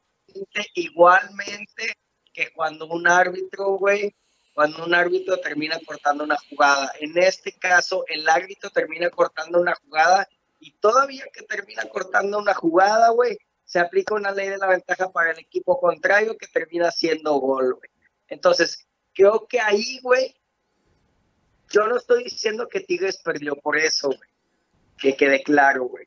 [0.73, 1.95] Igualmente
[2.33, 4.13] que cuando un árbitro, güey,
[4.53, 6.91] cuando un árbitro termina cortando una jugada.
[6.99, 10.27] En este caso, el árbitro termina cortando una jugada
[10.59, 15.09] y todavía que termina cortando una jugada, güey, se aplica una ley de la ventaja
[15.09, 17.89] para el equipo contrario que termina siendo gol, güey.
[18.27, 20.35] Entonces, creo que ahí, güey,
[21.71, 24.29] yo no estoy diciendo que Tigres perdió por eso, güey.
[24.97, 26.05] Que quede claro, güey.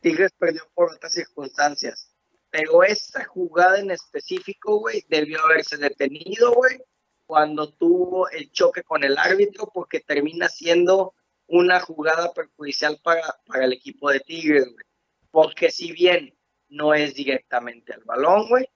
[0.00, 2.14] Tigres perdió por otras circunstancias.
[2.50, 6.80] Pero esta jugada en específico, güey, debió haberse detenido, güey,
[7.26, 11.14] cuando tuvo el choque con el árbitro, porque termina siendo
[11.46, 14.84] una jugada perjudicial para, para el equipo de Tigres, güey.
[15.30, 16.34] Porque si bien
[16.68, 18.68] no es directamente al balón, güey,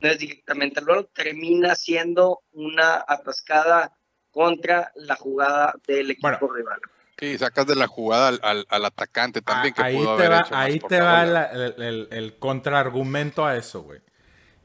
[0.00, 3.96] no es directamente al balón, termina siendo una atascada
[4.30, 6.54] contra la jugada del equipo Bueno.
[6.54, 6.80] rival.
[7.18, 10.22] Sí, sacas de la jugada al, al, al atacante también, que Ah, ahí pudo te
[10.24, 14.00] haber va, hecho ahí te va la- el, el- el contraargumento a eso, güey.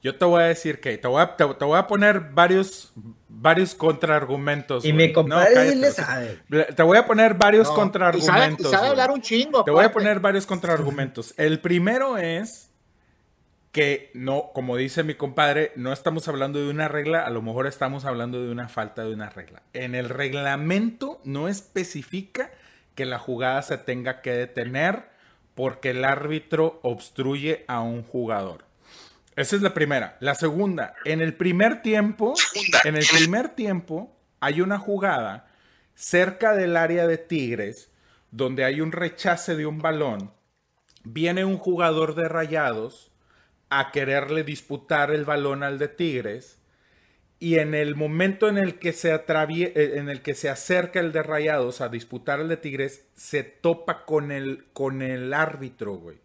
[0.02, 2.94] Yo te voy a decir que te voy a, te, te voy a poner varios,
[3.28, 4.86] varios contraargumentos.
[4.86, 6.40] Y mi compadre cállate, le sabe.
[6.76, 8.72] Te voy a poner varios No, y sabe, y contraargumentos.
[8.72, 9.64] sabe hablar un chingo.
[9.66, 11.34] Te voy a poner varios contraargumentos.
[11.38, 12.69] El primero es
[13.72, 17.68] que no, como dice mi compadre, no estamos hablando de una regla, a lo mejor
[17.68, 19.62] estamos hablando de una falta de una regla.
[19.74, 22.52] En el reglamento no especifica
[22.96, 25.10] que la jugada se tenga que detener
[25.54, 28.66] porque el árbitro obstruye a un jugador.
[29.36, 30.18] Esa es la primera.
[30.20, 32.34] La segunda, en el primer tiempo,
[32.84, 35.48] en el primer tiempo hay una jugada
[35.96, 37.92] cerca del área de Tigres
[38.32, 40.34] donde hay un rechace de un balón.
[41.04, 43.09] Viene un jugador de Rayados
[43.70, 46.58] a quererle disputar el balón al de Tigres
[47.40, 51.12] y en el momento en el que se eh, en el que se acerca el
[51.12, 56.18] de Rayados a disputar el de Tigres se topa con el con el árbitro, güey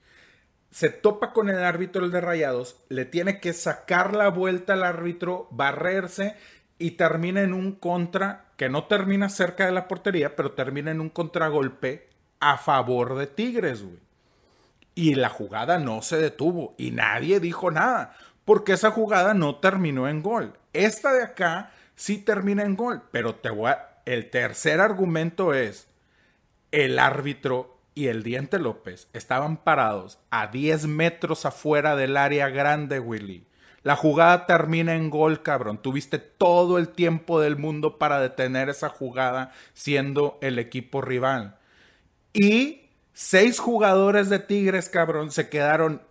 [0.74, 4.82] se topa con el árbitro el de Rayados, le tiene que sacar la vuelta al
[4.82, 6.34] árbitro, barrerse
[6.80, 11.00] y termina en un contra que no termina cerca de la portería, pero termina en
[11.00, 12.08] un contragolpe
[12.40, 14.00] a favor de Tigres, güey.
[14.94, 20.08] Y la jugada no se detuvo y nadie dijo nada, porque esa jugada no terminó
[20.08, 20.58] en gol.
[20.72, 23.72] Esta de acá sí termina en gol, pero te voy
[24.04, 25.88] el tercer argumento es
[26.72, 32.98] el árbitro y el Diente López estaban parados a 10 metros afuera del área grande,
[33.00, 33.46] Willy.
[33.82, 35.78] La jugada termina en gol, cabrón.
[35.80, 41.56] Tuviste todo el tiempo del mundo para detener esa jugada siendo el equipo rival.
[42.32, 42.83] Y
[43.14, 46.02] seis jugadores de Tigres, cabrón, se quedaron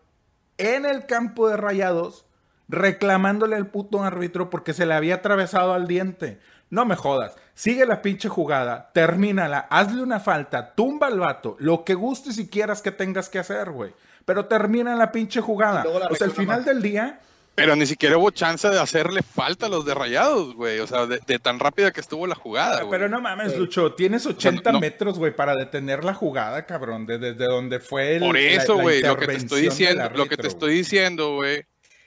[0.58, 2.26] en el campo de rayados
[2.68, 6.40] reclamándole al puto árbitro porque se le había atravesado al diente.
[6.70, 7.36] No me jodas.
[7.54, 12.48] Sigue la pinche jugada, termínala, hazle una falta, tumba al vato, lo que gustes y
[12.48, 13.94] quieras que tengas que hacer, güey.
[14.26, 15.84] Pero termina la pinche jugada.
[15.84, 17.20] La O sea, al final del día,
[17.56, 20.80] Pero ni siquiera hubo chance de hacerle falta a los de Rayados, güey.
[20.80, 22.90] O sea, de, de tan rápida que estuvo la jugada, güey.
[23.00, 27.20] Pero no mames, Lucho, tienes 80 no- metros, güey, para detener la jugada, cabrón, de-
[27.20, 30.48] desde donde fue el, Por eso, güey, lo que te estoy diciendo, lo que te
[30.48, 31.64] estoy diciendo, güey,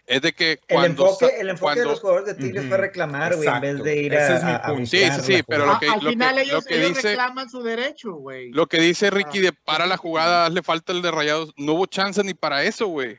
[0.08, 2.68] es de que El cuando enfoque, el enfoque de los jugadores de Tigres Ujú.
[2.68, 4.86] fue reclamar, güey, en vez de ir Ese a, es mi a.
[4.86, 5.74] Sí, sí, sí, pero jugada.
[5.74, 8.50] lo que- Ah, al final lo ellos, que ellos dice- reclaman su derecho, güey.
[8.52, 11.72] Lo que dice Ricky de Ah, para la jugada, hazle falta el de Rayados, no
[11.74, 13.18] hubo chance ni para eso, güey.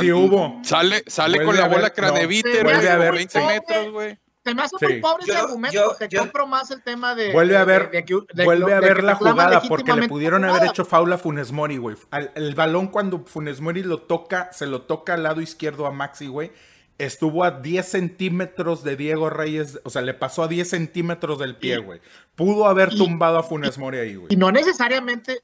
[0.00, 0.60] Sí hubo.
[0.64, 3.46] Sale, sale Vuelve con la bola no, craneviter, vuelve güey, a ver- 20 sí.
[3.46, 4.18] metros, güey.
[4.44, 4.86] Se me hace Sí.
[4.86, 5.74] muy pobre ese Yo- argumento.
[5.74, 7.32] yo- te yo- compro más el tema de.
[7.32, 10.44] Vuelve a ver, de que- de- vuelve de a ver la jugada porque le pudieron
[10.44, 11.96] haber hecho faula a Funes Mori, güey.
[12.10, 15.92] Al- El balón cuando Funes Mori lo toca, se lo toca al lado izquierdo a
[15.92, 16.50] Maxi, güey.
[16.98, 21.56] estuvo a 10 centímetros de Diego Reyes, o sea, le pasó a 10 centímetros del
[21.56, 22.00] pie, güey.
[22.36, 24.28] Pudo haber y- tumbado a Funes Mori ahí, güey.
[24.32, 25.40] Y no necesariamente,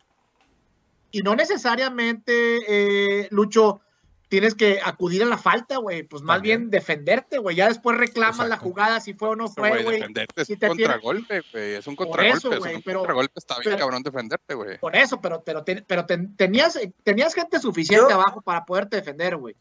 [1.10, 2.58] y no necesariamente,
[3.22, 3.80] eh, Lucho,
[4.28, 6.02] tienes que acudir a la falta, güey.
[6.02, 6.60] Pues más También.
[6.60, 7.56] bien defenderte, güey.
[7.56, 10.58] Ya después reclamas la jugada si fue o no fue, güey, defenderte es Si un
[10.60, 11.74] contragolpe, güey.
[11.74, 12.38] Es un Por contragolpe.
[12.38, 14.78] eso, es güey, un pero- contragolpe está bien pero- cabrón defenderte, güey.
[14.78, 18.96] Por eso, pero, pero, ten- pero ten- tenías, tenías gente suficiente Yo- abajo para poderte
[18.96, 19.56] defender, güey.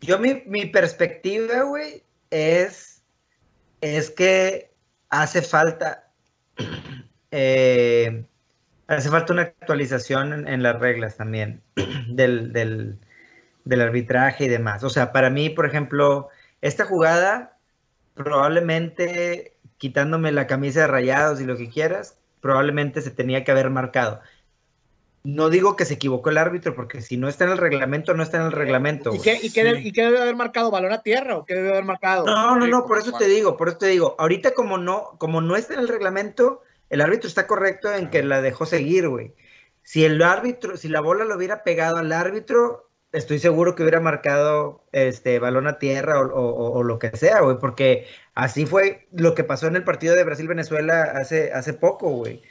[0.00, 3.02] Yo mi, mi perspectiva, güey, es,
[3.80, 4.70] es que
[5.10, 6.08] hace falta,
[7.30, 8.24] eh,
[8.86, 11.60] hace falta una actualización en, en las reglas también
[12.08, 12.98] del, del,
[13.68, 14.82] del arbitraje y demás.
[14.82, 16.28] O sea, para mí, por ejemplo,
[16.62, 17.58] esta jugada,
[18.14, 23.68] probablemente quitándome la camisa de rayados y lo que quieras, probablemente se tenía que haber
[23.68, 24.20] marcado.
[25.22, 28.22] No digo que se equivocó el árbitro, porque si no está en el reglamento, no
[28.22, 29.14] está en el reglamento.
[29.14, 29.88] ¿Y qué, y, qué, Sí.
[29.88, 30.70] ¿Y qué debe haber marcado?
[30.70, 32.24] ¿Balón a tierra o qué debe haber marcado?
[32.24, 35.42] No, no, no, por eso te digo, por eso te digo, ahorita como no, como
[35.42, 39.34] no está en el reglamento, el árbitro está correcto en que la dejó seguir, güey.
[39.82, 44.00] Si el árbitro, si la bola lo hubiera pegado al árbitro, estoy seguro que hubiera
[44.00, 49.06] marcado este balón a tierra o, o- o lo que sea, güey, porque así fue
[49.12, 52.42] lo que pasó en el partido de Brasil-Venezuela hace, hace poco, güey.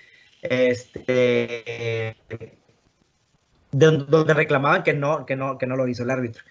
[0.42, 2.58] Este de-
[3.72, 6.44] donde reclamaban que no, que no, que no lo hizo el árbitro.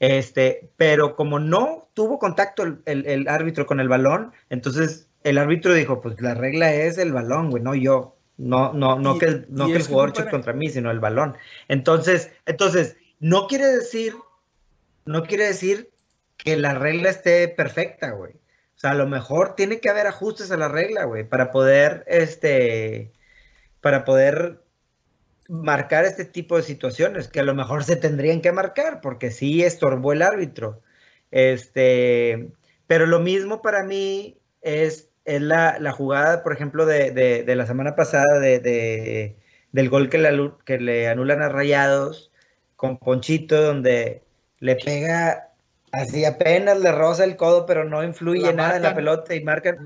[0.00, 5.38] Este, pero como no tuvo contacto el, el- el árbitro con el balón, entonces el
[5.38, 8.16] árbitro dijo, pues la regla es el balón, güey, no yo.
[8.36, 10.98] No, no, no Y- que el, no que el jugador choque contra mí, sino el
[10.98, 11.36] balón.
[11.68, 14.14] Entonces, entonces, no quiere decir,
[15.06, 15.90] no quiere decir
[16.36, 18.34] que la regla esté perfecta, güey.
[18.34, 22.04] O sea, a lo mejor tiene que haber ajustes a la regla, güey, para poder,
[22.06, 23.12] este,
[23.80, 24.60] para poder
[25.48, 29.62] marcar este tipo de situaciones que a lo mejor se tendrían que marcar porque sí
[29.64, 30.82] estorbó el árbitro.
[31.30, 32.52] Este,
[32.86, 37.56] pero lo mismo para mí es, es la, la jugada, por ejemplo, de, de- de
[37.56, 39.36] la semana pasada de, de-
[39.72, 40.18] del gol que
[40.66, 42.30] que le anulan a Rayados
[42.84, 44.22] con Ponchito, donde
[44.60, 45.48] le pega
[45.90, 49.42] así apenas le roza el codo, pero no influye La nada en la pelota y
[49.42, 49.78] marcan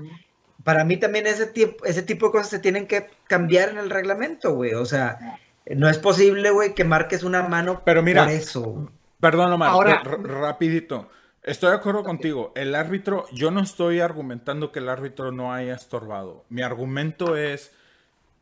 [0.65, 3.89] para mí también ese tipo, ese tipo de cosas se tienen que cambiar en el
[3.89, 4.73] reglamento, güey.
[4.73, 8.91] O sea, no es posible, güey, que marques una mano Pero mira, por eso.
[9.21, 11.09] Perdón, Omar, Ahora- rapidito.
[11.43, 12.51] Estoy de acuerdo contigo.
[12.55, 16.43] El árbitro, yo no estoy argumentando que el árbitro no haya estorbado.
[16.49, 17.71] Mi argumento es,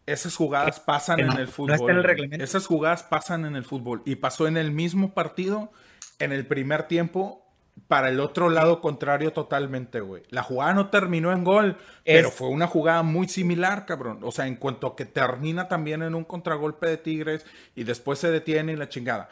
[0.07, 1.73] esas jugadas pasan no- en el no fútbol.
[1.75, 2.07] está en el güey.
[2.07, 2.43] reglamento.
[2.43, 4.01] Esas jugadas pasan en el fútbol.
[4.05, 5.71] Y pasó en el mismo partido,
[6.17, 7.43] en el primer tiempo,
[7.87, 10.23] para el otro lado contrario totalmente, güey.
[10.29, 14.19] La jugada no terminó en gol, pero fue una jugada muy similar, cabrón.
[14.23, 17.45] O sea, en cuanto a que termina también en un contragolpe de Tigres
[17.75, 19.29] y después se detiene y la chingada.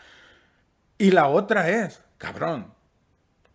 [0.99, 2.71] Y la otra es, cabrón,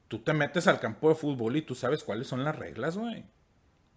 [0.09, 3.25] tú te metes al campo de fútbol y tú sabes cuáles son las reglas, güey.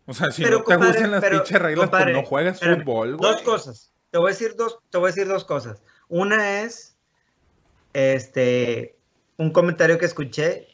[0.06, 2.30] O sea, si Pero, no te compadre, gustan las pero, pinches reglas, compadre, pues no
[2.30, 3.32] juegas espérame, fútbol, güey.
[3.32, 3.94] Dos cosas.
[4.12, 5.82] Te voy a decir dos, te voy a decir dos cosas.
[6.10, 6.98] Una es
[7.94, 8.98] este
[9.38, 10.68] un comentario que escuché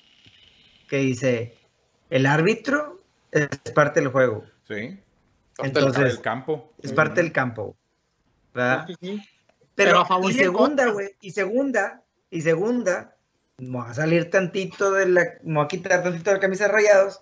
[0.87, 1.57] que dice
[2.09, 3.01] el árbitro
[3.31, 4.43] es parte del juego.
[4.67, 4.99] Sí,
[5.59, 6.73] Entonces, del campo.
[6.81, 7.75] es parte del campo.
[8.53, 8.85] ¿verdad?
[8.87, 9.29] Sí, sí, sí.
[9.75, 13.15] Pero, Pero y segunda, güey, y segunda, y segunda,
[13.57, 16.65] me voy a salir tantito de la, me voy a quitar tantito de la camisa
[16.65, 17.21] de rayados,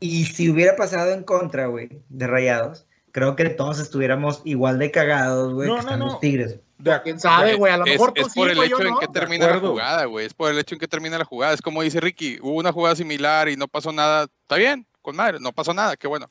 [0.00, 4.90] y si hubiera pasado en contra, güey, de rayados, creo que todos estuviéramos igual de
[4.90, 6.06] cagados, güey, No, que no, están no.
[6.06, 6.58] los tigres.
[7.04, 7.70] ¿Quién sabe, güey?
[7.72, 8.98] A lo Es, mejor es por el hecho yo en no.
[8.98, 10.24] que termina la jugada, güey.
[10.24, 11.52] Es por el hecho en que termina la jugada.
[11.52, 14.24] Es como dice Ricky, hubo una jugada similar y no pasó nada.
[14.42, 16.26] Está bien, con madre, no pasó nada, qué bueno.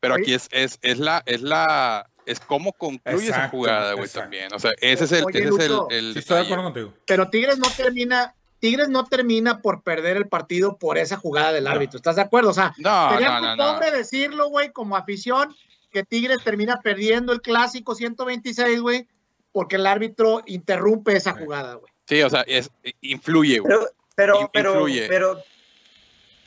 [0.00, 4.52] Pero aquí es, es, es la, es la, es cómo concluye esa jugada, güey, también.
[4.52, 6.94] O sea, ese es el, Oye, ese es el, el Sí, estoy de acuerdo contigo.
[7.06, 11.66] Pero Tigres no termina, Tigres no termina por perder el partido por esa jugada del
[11.66, 11.96] árbitro.
[11.96, 12.50] ¿Estás de acuerdo?
[12.50, 13.74] O sea, No, sería no, muy no, no.
[13.74, 15.52] pobre decirlo, güey, como afición,
[15.90, 19.08] que Tigres termina perdiendo el clásico 126, güey,
[19.50, 21.92] porque el árbitro interrumpe esa jugada, güey.
[22.06, 23.72] Sí, o sea, es, influye, güey.
[23.74, 25.06] Pero, pero, In- pero, influye.
[25.08, 25.34] pero,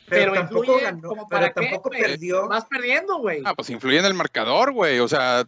[0.08, 2.48] pero, Pero, tampoco influye ganó, como pero para qué, tampoco perdió.
[2.48, 3.42] Vas perdiendo, güey.
[3.44, 5.00] Ah, pues influye en el marcador, güey.
[5.00, 5.44] O sea,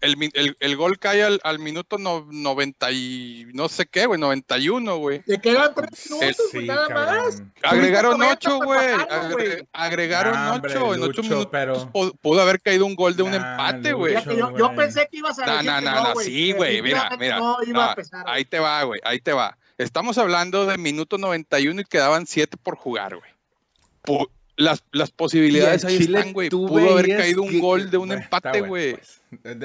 [0.00, 4.06] el, mi- el, el gol cae al, al minuto no, 90 y no sé qué,
[4.06, 5.20] güey, 91, güey.
[5.22, 7.42] Te quedan tres minutos, Sí, güey, nada más.
[7.62, 9.46] Agregaron Tuviste 8, 90 güey.
[9.48, 10.94] Agre- agregaron Nah, hombre, 8.
[10.94, 11.90] En 8 Lucho, minutos pero-
[12.20, 14.14] pudo haber caído un gol de un Nah, empate, güey.
[14.56, 17.38] Yo, pensé que ibas a decir que no, güey, sí, güey, mira, mira.
[17.38, 18.24] No iba a pesar.
[18.26, 19.56] ahí te va, güey, ahí te va.
[19.78, 24.26] Estamos hablando de minuto 91 y quedaban 7 por jugar, güey.
[24.60, 26.50] Las, las posibilidades ahí Chile están, güey.
[26.50, 28.92] Pudo haber caído un que- gol de un Bueno, empate, bueno, güey.
[28.96, 29.20] pues.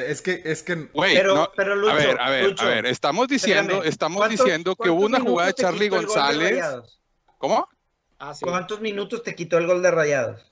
[0.07, 2.69] Es que, es que Güey, Pero- no, pero, Lucho, a ver, a ver, Lucho, a
[2.69, 6.63] ver, estamos diciendo, espérame, estamos ¿cuántos- diciendo que hubo una jugada de Charlie de González.
[7.37, 7.67] ¿Cómo?
[8.19, 8.45] Ah, sí.
[8.45, 10.51] ¿Cuántos minutos te quitó el gol de Rayados?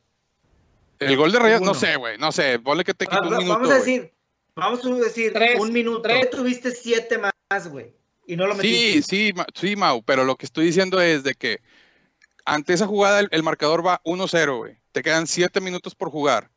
[1.00, 2.60] El gol de Rayados, no sé, güey, no sé.
[2.60, 3.54] Ponle que te quitó un minuto.
[3.54, 4.12] vamos a decir,
[4.56, 6.02] vamos a decir Tres, un minuto.
[6.02, 6.30] tres.
[6.30, 7.94] Tuviste siete más, güey.
[8.28, 9.02] Y no lo Sí, metiste.
[9.02, 11.60] sí, Ma- sí, Mau, pero lo que estoy diciendo es de que
[12.46, 14.78] ante esa jugada el, el marcador va 1-0, güey.
[14.92, 16.50] Te quedan 7 minutos por jugar.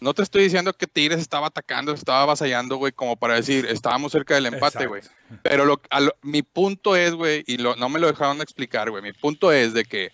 [0.00, 4.12] No te estoy diciendo que Tigres estaba atacando, estaba avasallando, güey, como para decir, estábamos
[4.12, 5.02] cerca del empate, güey.
[5.42, 8.90] Pero lo, a lo- mi punto es, güey, y lo- no me lo dejaron explicar,
[8.90, 9.02] güey.
[9.02, 10.10] Mi punto es de que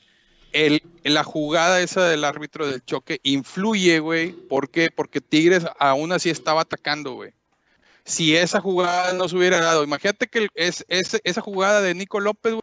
[0.53, 4.33] el, la jugada esa del árbitro del choque influye, güey.
[4.33, 4.91] ¿Por qué?
[4.91, 7.33] Porque Tigres aún así estaba atacando, güey.
[8.05, 12.55] Si esa jugada no se hubiera dado, imagínate que es- esa jugada de Nico López,
[12.55, 12.63] güey,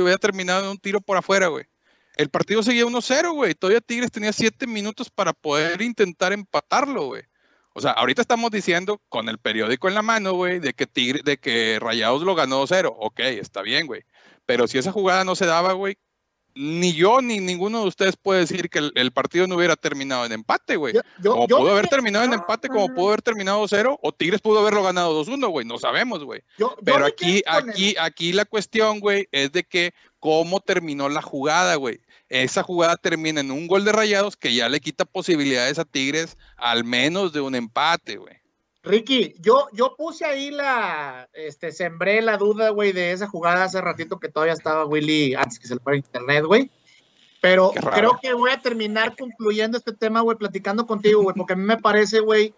[0.00, 1.64] hubiera terminado en un tiro por afuera, güey.
[2.16, 3.54] El partido seguía 1-0, güey.
[3.54, 7.22] Todavía Tigres tenía 7 minutos para poder intentar empatarlo, güey.
[7.74, 11.20] O sea, ahorita estamos diciendo con el periódico en la mano, güey, de que Tigre,
[11.24, 12.94] de que Rayados lo ganó 2-0.
[12.98, 14.02] Ok, está bien, güey.
[14.44, 15.96] Pero si esa jugada no se daba, güey,
[16.54, 20.24] ni yo ni ninguno de ustedes puede decir que el, el partido no hubiera terminado
[20.26, 20.94] en empate, güey.
[20.94, 21.00] Yo-
[21.32, 24.60] Como yo pudo haber terminado en empate, como pudo haber terminado 2-0, o Tigres pudo
[24.60, 25.66] haberlo ganado 2-1, güey.
[25.66, 26.42] No sabemos, güey.
[26.84, 32.00] Pero aquí, aquí, aquí la cuestión, güey, es de que cómo terminó la jugada, güey.
[32.28, 36.36] Esa jugada termina en un gol de rayados que ya le quita posibilidades a Tigres
[36.56, 38.36] al menos de un empate, güey.
[38.84, 43.80] Ricky, yo, yo puse ahí la, este, sembré la duda, güey, de esa jugada hace
[43.80, 46.70] ratito que todavía estaba Willy antes que se le fuera internet, güey.
[47.40, 51.56] Pero creo que voy a terminar concluyendo este tema, güey, platicando contigo, güey, porque a
[51.56, 52.54] mí me parece, güey,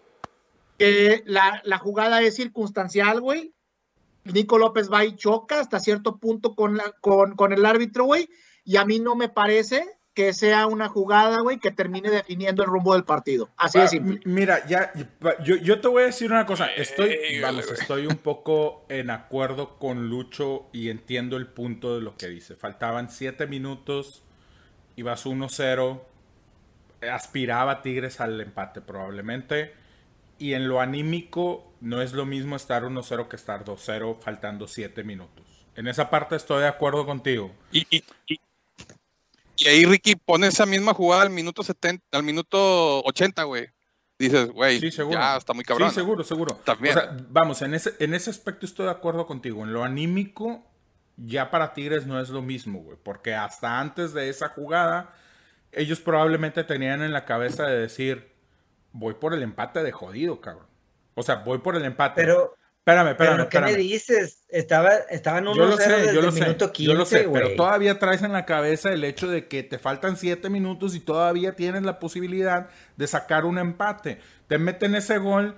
[0.77, 3.53] que la, la jugada es circunstancial, güey.
[4.25, 8.27] Nico López va y choca hasta cierto punto con, la, con, con el árbitro, güey,
[8.63, 12.69] y a mí no me parece que sea una jugada, güey, que termine definiendo el
[12.69, 13.49] rumbo del partido.
[13.57, 14.21] Así de Ah, simple.
[14.25, 14.91] Mira, ya,
[15.43, 16.67] yo, yo te voy a decir una cosa.
[16.67, 22.15] Estoy, vamos, estoy un poco en acuerdo con Lucho y entiendo el punto de lo
[22.17, 22.55] que dice.
[22.55, 24.23] Faltaban siete minutos,
[24.95, 26.01] ibas 1-0,
[27.11, 29.73] aspiraba Tigres al empate probablemente.
[30.37, 35.03] Y en lo anímico no es lo mismo estar 1-0 que estar 2-0 faltando siete
[35.03, 35.45] minutos.
[35.75, 37.51] En esa parte estoy de acuerdo contigo.
[37.71, 38.39] Y, y- y-
[39.65, 43.67] y ahí Ricky pone esa misma jugada al minuto 70, al minuto 80, güey.
[44.19, 45.19] Dices, güey, Sí, seguro.
[45.19, 45.89] ya está muy cabrón.
[45.89, 46.55] Sí, seguro, seguro.
[46.63, 46.95] También.
[46.97, 49.63] O sea, vamos, en ese, en ese aspecto estoy de acuerdo contigo.
[49.63, 50.63] En lo anímico,
[51.17, 52.97] ya para Tigres no es lo mismo, güey.
[53.01, 55.13] Porque hasta antes de esa jugada,
[55.71, 58.31] ellos probablemente tenían en la cabeza de decir,
[58.91, 60.67] voy por el empate de jodido, cabrón.
[61.15, 62.21] O sea, voy por el empate.
[62.21, 62.55] Pero,
[62.85, 64.45] espérame, espérame, pero ¿qué me dices?
[64.49, 67.05] Estaba, estaban 1-0 Yo lo sé, desde yo lo el sé, minuto 15, yo lo
[67.05, 70.95] sé, pero todavía traes en la cabeza el hecho de que te faltan siete minutos
[70.95, 74.19] y todavía tienes la posibilidad de sacar un empate.
[74.47, 75.55] Te meten ese gol,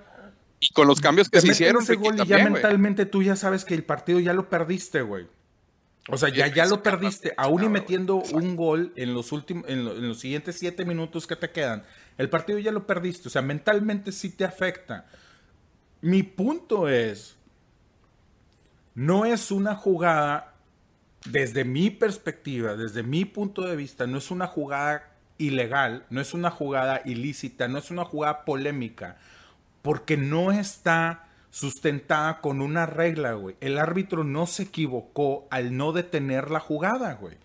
[0.60, 3.22] Y con los cambios que te se meten hicieron, ese gol y ya mentalmente tú
[3.22, 5.28] ya sabes que el partido ya lo perdiste, güey.
[6.08, 7.34] O sea, ya, ya lo perdiste.
[7.36, 11.26] Aún y metiendo un gol en los últimos, en, lo- en los siguientes siete minutos
[11.26, 11.84] que te quedan,
[12.18, 13.28] el partido ya lo perdiste.
[13.28, 15.06] O sea, mentalmente sí te afecta.
[16.00, 17.36] Mi punto es,
[18.94, 20.54] no es una jugada,
[21.26, 26.34] desde mi perspectiva, desde mi punto de vista, no es una jugada ilegal, no es
[26.34, 29.18] una jugada ilícita, no es una jugada polémica,
[29.82, 33.56] porque no está sustentada con una regla, güey.
[33.60, 37.36] El árbitro no se equivocó al no detener la jugada, güey.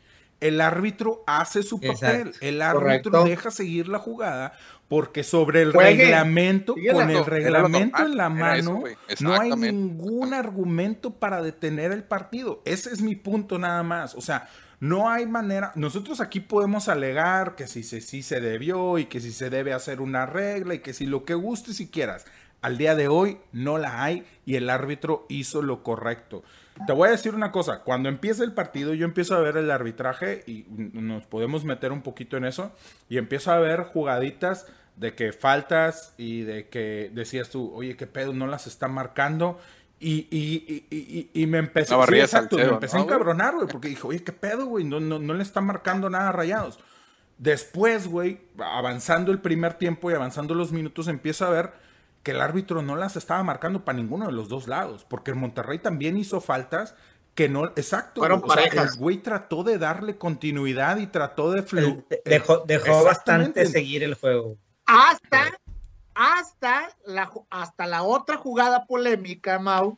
[0.47, 1.93] El árbitro hace su papel,
[2.29, 2.37] Exacto.
[2.41, 3.23] el árbitro Correcto.
[3.23, 4.53] deja seguir la jugada
[4.87, 6.03] porque sobre el Juegue.
[6.03, 6.93] reglamento, Síguela.
[6.93, 8.83] con el reglamento en la eso, mano,
[9.21, 12.61] no hay ningún argumento para detener el partido.
[12.65, 14.13] Ese es mi punto nada más.
[14.15, 14.47] O sea,
[14.79, 15.71] no hay manera.
[15.75, 19.73] Nosotros aquí podemos alegar que si se, si se debió y que si se debe
[19.73, 22.25] hacer una regla y que si lo que guste si quieras.
[22.61, 26.43] Al día de hoy no la hay y el árbitro hizo lo correcto.
[26.87, 29.69] Te voy a decir una cosa, cuando empieza el partido yo empiezo a ver el
[29.69, 32.71] arbitraje y nos podemos meter un poquito en eso
[33.09, 34.65] y empiezo a ver jugaditas
[34.95, 39.59] de que faltas y de que decías tú, oye, qué pedo, no las está marcando.
[39.99, 43.87] Y, y, y, y, y me empecé, sí, exacto, me empecé a encabronar, güey, porque
[43.87, 46.79] dije, oye, qué pedo, güey, no, no, no le está marcando nada a rayados.
[47.37, 51.71] Después, güey, avanzando el primer tiempo y avanzando los minutos, empiezo a ver
[52.23, 55.37] que el árbitro no las estaba marcando para ninguno de los dos lados, porque el
[55.37, 56.95] Monterrey también hizo faltas
[57.35, 58.93] que no, exacto, Fueron sea, parejas.
[58.93, 63.05] el güey trató de darle continuidad y trató de de- dejó dejó Exactamente.
[63.61, 64.55] bastante seguir el juego.
[64.85, 65.45] hasta,
[66.15, 69.97] hasta la, hasta la otra jugada polémica, Mau,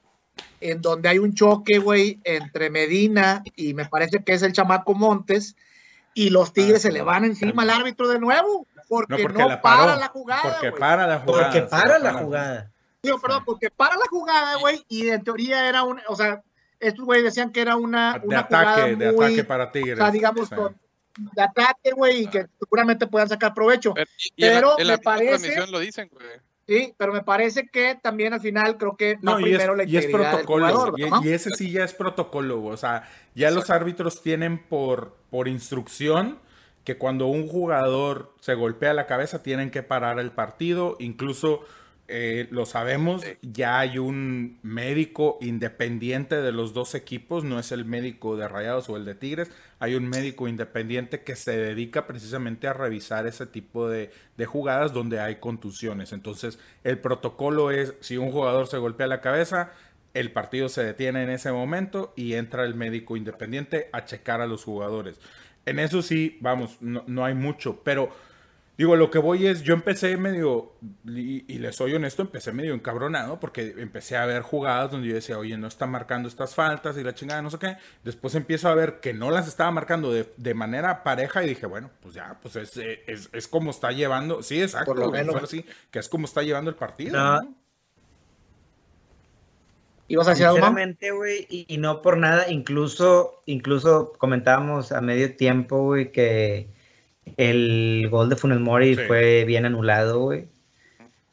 [0.62, 4.94] en donde hay un choque, güey, entre Medina y me parece que es el chamaco
[4.94, 5.56] Montes,
[6.14, 9.24] y los Tigres Ah, se le van encima al árbitro de nuevo, porque No, no,
[9.26, 10.80] porque la paró, para la jugada, porque güey.
[10.80, 11.44] para la jugada.
[11.52, 12.72] Porque para la jugada.
[13.04, 16.42] Digo, perdón, porque para la jugada, güey, y en teoría era un, o sea,
[16.80, 19.94] estos güeyes decían que era una, De una ataque, jugada de muy, ataque para Tigres.
[19.94, 20.56] o sea, digamos, Sí.
[20.56, 20.76] con-
[21.18, 23.94] de ataque, güey, y que seguramente puedan sacar provecho.
[24.36, 26.26] Pero- en la- en me parece- lo dicen, güey.
[26.68, 29.84] Sí, pero me parece que también al final creo que No, y es, primero la
[29.84, 30.68] y es integridad del protocolo.
[30.68, 31.22] jugador, y, ¿no?
[31.24, 32.64] y ese sí ya es protocolo.
[32.66, 36.40] O sea, ya los árbitros tienen por, por instrucción
[36.86, 40.96] que cuando un jugador se golpea la cabeza tienen que parar el partido.
[41.00, 41.62] Incluso
[42.08, 47.44] eh, lo sabemos, ya hay un médico independiente de los dos equipos.
[47.44, 49.52] No es el médico de Rayados o el de Tigres.
[49.80, 54.94] Hay un médico independiente que se dedica precisamente a revisar ese tipo de, de jugadas
[54.94, 56.14] donde hay contusiones.
[56.14, 59.72] Entonces, el protocolo es, si un jugador se golpea la cabeza,
[60.14, 64.48] el partido se detiene en ese momento y entra el médico independiente a checar a
[64.48, 65.20] los jugadores.
[65.66, 68.10] En eso sí, vamos, no, no hay mucho, pero
[68.78, 70.74] digo, lo que voy es, yo empecé medio,
[71.06, 75.16] y, y les soy honesto, empecé medio encabronado porque empecé a ver jugadas donde yo
[75.16, 77.78] decía, oye, no está marcando estas faltas y la chingada, no sé qué.
[78.04, 81.66] Después empiezo a ver que no las estaba marcando de, de manera pareja y dije,
[81.66, 85.42] bueno, pues ya, pues es, es, es como está llevando, sí, exacto, Por lo menos.
[85.42, 87.18] así, que es como está llevando el partido.
[87.18, 87.42] No.
[87.42, 87.65] ¿no?
[90.08, 90.58] ¿Ibas a decir algo?
[90.58, 96.68] Sinceramente, güey, y, y no por nada, incluso, incluso comentábamos a medio tiempo, güey, que
[97.38, 99.02] el gol de Funes Mori Sí.
[99.08, 100.48] fue bien anulado, güey.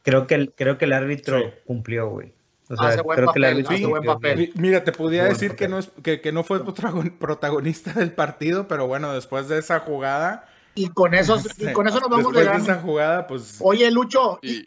[0.02, 1.44] Creo que el, creo que el árbitro Sí.
[1.66, 2.32] cumplió, güey.
[2.70, 4.52] O sea, Hace buen creo que el árbitro hace buen papel.
[4.54, 8.66] Mira, te podía decir que no, es, que, que no fue protagon- protagonista del partido,
[8.66, 12.40] pero bueno, después de esa jugada, Y con, esos, y con eso nos vamos de
[12.40, 14.66] después de esa jugada, pues Oye, Lucho, Y,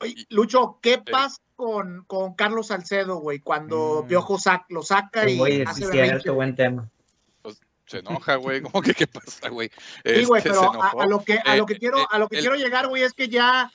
[0.00, 3.38] oye, Lucho, ¿qué pasa con, con Carlos Salcedo, güey?
[3.38, 4.08] Cuando Mm.
[4.08, 6.30] Piojo sac- lo saca y Oye, sí, hace cierto, berrinche?
[6.30, 6.88] buen tema.
[7.86, 8.62] se enoja, güey.
[8.62, 9.70] ¿Cómo que qué pasa, güey?
[10.04, 12.28] Sí, güey, Este, pero a, lo que a lo que Eh, quiero eh, a lo
[12.28, 13.70] que el- quiero llegar, güey, es que ya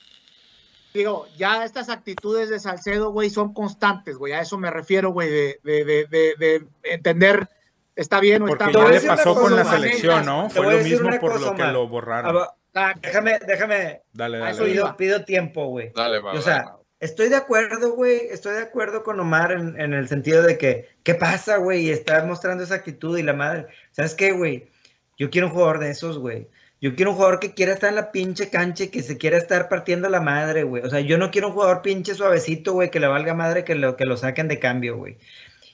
[0.92, 4.32] digo, ya estas actitudes de Salcedo, güey, son constantes, güey.
[4.32, 7.48] A eso me refiero, güey, de, de, de, de, de entender
[7.94, 10.50] está bien o porque está Te ya le pasó con la selección, ¿no?
[10.50, 12.36] Fue lo mismo por cosa, lo que lo Ah, borraron.
[12.36, 14.50] va- ah, déjame, déjame, Dale, a dale.
[14.52, 14.74] eso dale.
[14.74, 14.96] iba.
[14.96, 15.92] pido, pido tiempo, güey.
[15.94, 16.77] Dale, va, O va, sea, va.
[17.00, 18.28] Estoy de acuerdo, güey.
[18.30, 21.90] Estoy de acuerdo con Omar en, el sentido de que, ¿qué pasa, güey?
[21.90, 23.66] Está mostrando esa actitud y la madre.
[23.92, 24.68] ¿Sabes qué, güey?
[25.16, 26.48] Yo quiero un jugador de esos, güey.
[26.80, 29.36] Yo quiero un jugador que quiera estar en la pinche cancha y que se quiera
[29.36, 30.84] estar partiendo la madre, güey.
[30.84, 33.74] O sea, yo no quiero un jugador pinche suavecito, güey, que le valga madre que
[33.74, 35.18] lo, que lo saquen de cambio, güey.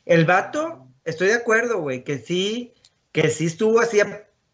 [0.07, 2.72] El vato, estoy de acuerdo, güey, que sí,
[3.12, 4.01] que sí estuvo así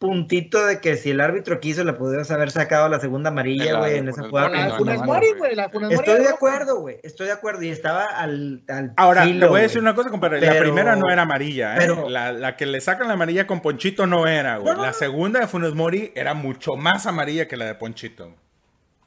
[0.01, 3.79] puntito de que si el árbitro quiso le pudieras haber sacado la segunda amarilla, la
[3.79, 4.49] güey, en esa jugada.
[4.49, 6.99] La de Estoy de acuerdo, güey.
[7.03, 7.61] Estoy de acuerdo.
[7.61, 8.63] Y estaba al.
[8.67, 10.41] al Ahora, filo, te voy a decir una cosa, compadre.
[10.41, 11.77] la primera no era amarilla, ¿eh?
[11.77, 14.71] pero- la, la que le sacan la amarilla con Ponchito no era, güey.
[14.71, 14.93] No, no, la no.
[14.95, 18.33] segunda de Funes Mori era mucho más amarilla que la de Ponchito.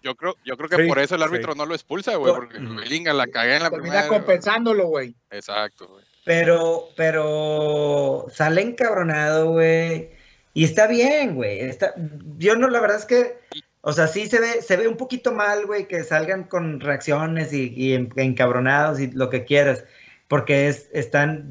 [0.02, 1.58] Yo creo, yo creo que Sí, por eso el árbitro sí.
[1.58, 4.08] no lo expulsa, güey, porque Linga la cagué en la termina primera.
[4.08, 5.16] compensándolo, güey.
[5.30, 6.04] Exacto, güey.
[6.24, 10.10] Pero, pero sale encabronado, güey.
[10.54, 11.60] Y está bien, güey.
[11.60, 11.94] Está...
[12.38, 13.38] Yo no, la verdad es que,
[13.82, 17.52] o sea, sí se ve, se ve un poquito mal, güey, que salgan con reacciones
[17.52, 19.84] y, y en- encabronados y lo que quieras.
[20.28, 21.50] Porque es, están,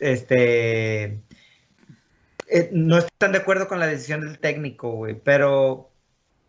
[0.00, 1.20] este,
[2.48, 5.14] eh, no están de acuerdo con la decisión del técnico, güey.
[5.22, 5.90] Pero,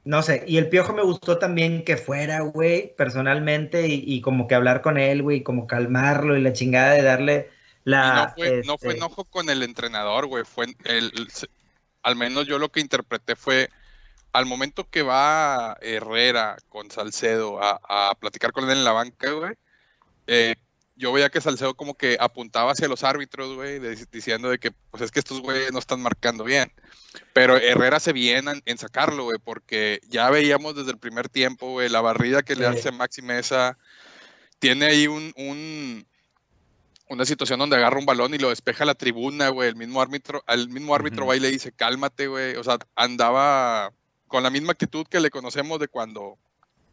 [0.05, 0.43] no sé.
[0.47, 4.81] Y el piojo me gustó también que fuera, güey, personalmente y, y como que hablar
[4.81, 7.49] con él, güey, como calmarlo y la chingada de darle
[7.89, 8.25] la.
[8.27, 10.43] no fue, no fue este, enojo con el entrenador, güey.
[10.45, 11.11] Fue el,
[12.03, 13.69] al menos yo lo que interpreté fue
[14.31, 19.31] al momento que va Herrera con Salcedo a, a platicar con él en la banca,
[19.31, 19.53] güey.
[20.27, 20.55] eh,
[20.95, 24.71] yo veía que Salcedo como que apuntaba hacia los árbitros, güey, de- diciendo de que
[24.91, 26.73] pues es que estos güeyes no están marcando bien.
[27.31, 31.71] Pero Herrera se viene en, en sacarlo, güey, porque ya veíamos desde el primer tiempo,
[31.71, 33.77] güey, la barrida que le hace Maxi Mesa.
[34.59, 36.05] Tiene ahí un, un-
[37.09, 39.69] una situación donde agarra un balón y lo despeja a la tribuna, güey.
[39.69, 42.55] El mismo árbitro, al mismo árbitro va y le dice, cálmate, güey.
[42.55, 43.91] O sea, andaba
[44.27, 46.37] con la misma actitud que le conocemos de cuando,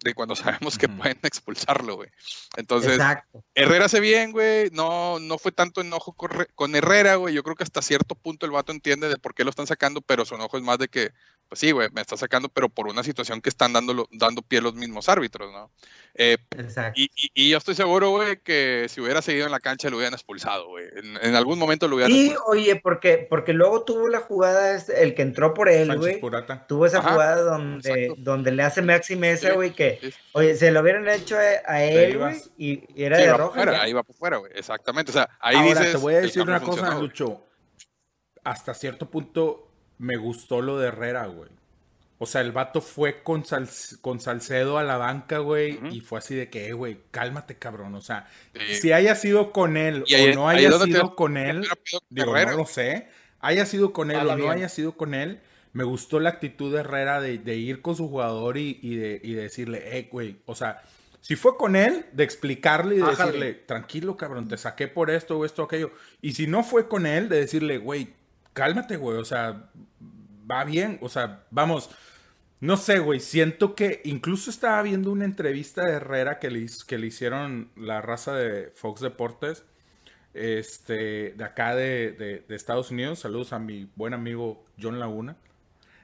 [0.02, 2.08] de cuando sabemos que pueden expulsarlo, güey.
[2.56, 3.44] Entonces, Exacto.
[3.54, 4.70] Herrera hace bien, güey.
[4.72, 6.16] No, no fue tanto enojo
[6.54, 7.34] con Herrera, güey.
[7.34, 10.00] Yo creo que hasta cierto punto el vato entiende de por qué lo están sacando,
[10.00, 11.10] pero su enojo es más de que,
[11.49, 14.61] pues sí, güey, me está sacando, pero por una situación que están dando, dando pie
[14.61, 15.70] los mismos árbitros, ¿no?
[16.14, 16.99] Eh, Exacto.
[17.01, 19.97] y, y- y yo estoy seguro, güey, que si hubiera seguido en la cancha lo
[19.97, 20.86] hubieran expulsado, güey.
[20.97, 22.51] En, en algún momento lo hubieran Y expulsado.
[22.51, 26.20] oye, porque, porque luego tuvo la jugada, este, el que entró por él, güey.
[26.66, 28.14] Tuvo esa Ajá, jugada donde, exacto.
[28.22, 30.11] donde le hace Maxi Mesa, Sí, güey, que, sí.
[30.32, 33.55] oye, se lo hubieran hecho a, él, güey, y, y era Sí, de roja.
[33.55, 34.51] fuera, ahí va por fuera, güey.
[34.55, 35.11] Exactamente.
[35.11, 35.92] O sea, ahí Ahora, dices.
[35.92, 36.99] te voy a decir una cosa.
[36.99, 37.42] Lucho.
[38.42, 39.65] Hasta cierto punto
[39.99, 41.51] me gustó lo de Herrera, güey.
[42.18, 43.68] O sea, el vato fue con, Sal-
[44.01, 47.94] con Salcedo a la banca, güey, y fue así de que, eh, güey, cálmate, cabrón.
[47.94, 48.74] O sea, Sí.
[48.76, 51.66] si haya sido con él Y ahí- o no haya sido te- con él,
[52.09, 52.53] digo, Herrera.
[52.53, 53.09] no lo sé,
[53.40, 54.51] haya sido con él o no bien.
[54.51, 55.40] haya sido con él,
[55.74, 59.20] me gustó la actitud de Herrera de, de ir con su jugador y, y de,
[59.22, 60.82] y de decirle, eh, güey, o sea,
[61.20, 65.36] si fue con él, de explicarle y de decirle, tranquilo, cabrón, te saqué por esto
[65.38, 65.90] o esto o aquello.
[66.22, 68.14] Y si no fue con él, de decirle, güey,
[68.57, 69.70] cálmate, güey, o sea,
[70.50, 71.90] va bien, o sea, vamos.
[72.59, 76.96] No sé, güey, siento que incluso estaba viendo una entrevista de Herrera que le, que
[76.96, 79.62] le hicieron la raza de Fox Deportes,
[80.32, 83.18] este, de acá de, de- de Estados Unidos.
[83.18, 85.36] Saludos a mi buen amigo John Laguna.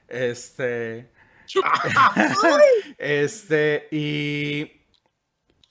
[0.07, 1.09] Este,
[2.99, 4.71] este, y,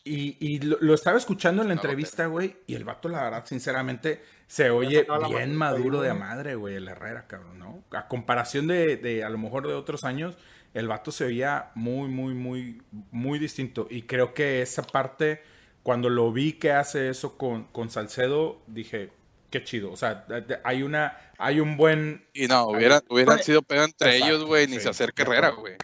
[0.05, 3.47] y, y lo, lo estaba escuchando en la entrevista, güey, y el vato, la verdad,
[3.47, 4.20] sinceramente,
[4.53, 7.83] se oye bien maduro de madre, güey, el Herrera, cabrón, ¿no?
[7.91, 10.37] A comparación de, de, a lo mejor de otros años,
[10.75, 13.87] el vato se oía muy, muy, muy, muy distinto.
[13.89, 15.43] Y creo que esa parte,
[15.83, 19.11] cuando lo vi que hace eso con, con Salcedo, dije,
[19.49, 19.91] qué chido.
[19.91, 20.27] O sea,
[20.65, 22.29] hay una, hay un buen...
[22.35, 25.77] Y no, hubiera, hubieran sido pedo entre exacto, ellos, güey, ni se acerca Herrera, güey.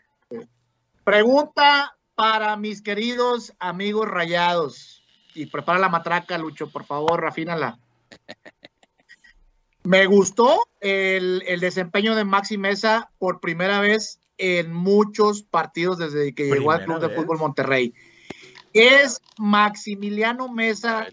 [1.05, 5.03] Pregunta para mis queridos amigos rayados.
[5.33, 7.79] Y prepara la matraca, Lucho, por favor, rafínala.
[9.85, 16.35] Me gustó el, el desempeño de Maxi Mesa por primera vez en muchos partidos desde
[16.35, 17.11] que llegó al Club de.
[17.11, 17.95] Fútbol Monterrey.
[18.73, 21.07] Es Maximiliano Mesa.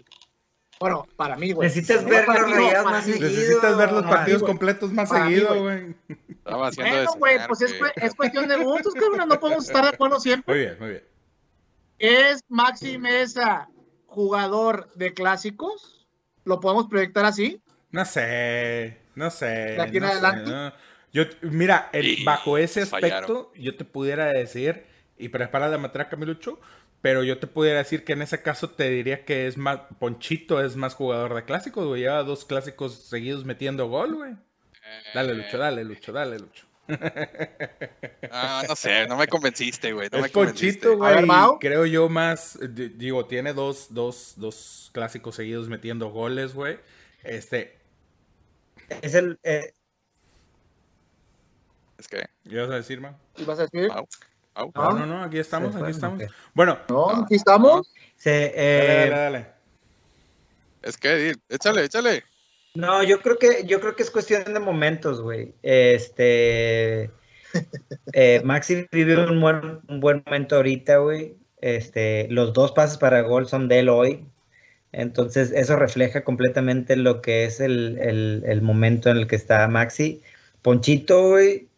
[0.79, 1.69] Bueno, para mí, güey.
[1.69, 3.29] Necesitas ver los para más seguido.
[3.29, 5.95] Necesitas ver los partidos completos más Para seguido, güey.
[6.43, 9.27] Bueno, güey, pues es, es cuestión de gustos, cabrón.
[9.27, 10.53] No podemos estar de acuerdo siempre.
[10.53, 11.03] Muy bien, muy bien.
[11.97, 13.69] ¿Es Maxi Mesa
[14.05, 16.05] jugador de clásicos?
[16.45, 17.61] ¿Lo podemos proyectar así?
[17.91, 19.45] No sé, no sé.
[19.45, 20.51] ¿De aquí en sé, adelante?
[20.51, 20.73] no.
[21.13, 23.23] Yo, mira, el- bajo ese fallaron.
[23.23, 24.85] aspecto, yo te pudiera decir,
[25.17, 26.59] y prepara la matraca, Milucho,
[27.01, 30.61] pero yo te pudiera decir que en ese caso te diría que es más, Ponchito
[30.63, 32.01] es más jugador de clásicos, güey.
[32.01, 34.35] Lleva dos clásicos seguidos metiendo gol, güey.
[35.13, 36.65] Dale, Lucho, dale, Lucho, dale, Lucho.
[38.31, 40.09] Ah, no sé, no me convenciste, güey.
[40.11, 40.88] No me es convenciste.
[40.88, 41.57] Ponchito, güey.
[41.59, 46.79] Creo yo más, di- digo, tiene dos, dos, dos clásicos seguidos metiendo goles, güey.
[47.23, 47.77] Este,
[49.01, 49.73] Es el, eh,
[51.97, 53.15] Es que, ¿qué vas a decir, man?
[53.38, 53.89] ¿Y vas a decir?
[53.91, 54.03] Ah.
[54.73, 56.21] No, no, no, aquí estamos, Se aquí estamos.
[56.53, 57.91] Bueno, No, aquí estamos.
[58.15, 59.47] se, dale, eh, dale, dale.
[60.81, 62.23] Es que, échale, échale.
[62.76, 65.55] No, yo creo que, yo creo que es cuestión de momentos, güey.
[65.63, 67.15] Este
[68.13, 71.38] eh, Maxi vive un buen, un buen momento ahorita, güey.
[71.61, 74.28] Este, los dos pases para gol son de él hoy.
[74.93, 79.67] Entonces, eso refleja completamente lo que es el, el- el momento en el que está
[79.69, 80.23] Maxi.
[80.63, 81.69] Ponchito, güey.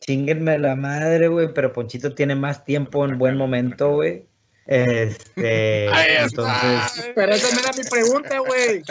[0.00, 1.54] Chinguenme la madre, güey.
[1.54, 4.27] Pero Ponchito tiene más tiempo en buen momento, güey.
[4.70, 6.24] Este, Ahí está.
[6.24, 8.82] entonces, Pero esa no era mi pregunta, güey.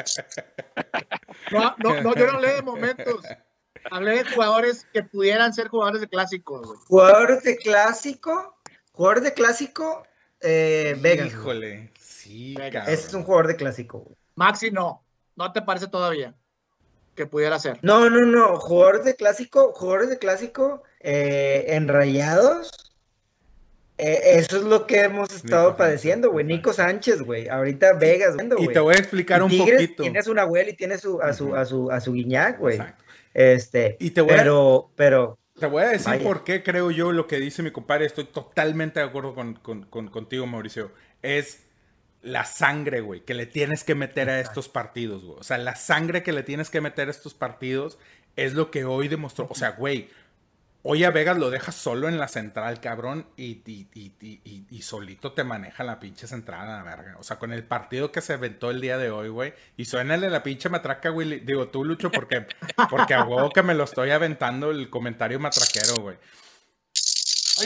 [1.51, 3.23] No, no, no, yo no hablé de momentos.
[3.91, 6.79] Hablé de jugadores que pudieran ser jugadores de clásicos, güey.
[6.87, 8.57] Jugadores de clásico,
[8.91, 10.03] jugador de clásico,
[10.41, 11.27] eh, Vegas.
[11.27, 12.87] Híjole, sí, Vegas.
[12.87, 14.17] Ese es un jugador de clásico.
[14.33, 15.05] Maxi no.
[15.35, 16.33] ¿No te parece todavía
[17.13, 17.77] que pudiera ser?
[17.83, 18.59] No, no, no.
[18.59, 22.71] Jugadores de clásico, jugadores de clásico eh, enrayados.
[23.97, 25.77] Eh, eso es lo que hemos estado Sánchez.
[25.77, 26.45] padeciendo, güey.
[26.45, 27.47] Nico Sánchez, güey.
[27.49, 28.67] Ahorita Vegas, Y güey.
[28.73, 30.03] te voy a explicar un Tigres poquito.
[30.03, 32.75] Tiene a su Nahuel y tiene su, a su, a su, a su Guiñac, güey.
[32.77, 33.03] Exacto.
[33.33, 36.23] Este, Y te voy a- pero, pero, Te voy a decir Vaya.
[36.23, 38.05] por qué creo yo lo que dice mi compadre.
[38.05, 40.91] Estoy totalmente de acuerdo con, con- con- contigo, Mauricio.
[41.23, 41.63] Es
[42.21, 45.39] la sangre, güey, que le tienes que meter a estos partidos, güey.
[45.39, 47.97] O sea, la sangre que le tienes que meter a estos partidos
[48.35, 49.47] es lo que hoy demostró.
[49.49, 50.09] O sea, güey,
[50.89, 55.33] hoy a Vegas lo dejas solo en la central, cabrón, y, y- y- y- solito
[55.33, 57.17] te maneja la pinche central a la verga.
[57.19, 60.29] O sea, con el partido que se aventó el día de hoy, güey, y suénale
[60.29, 61.41] la pinche matraca, güey.
[61.41, 62.47] Digo, tú, Lucho, porque,
[62.89, 66.17] porque a huevo que me lo estoy aventando el comentario matraquero, güey.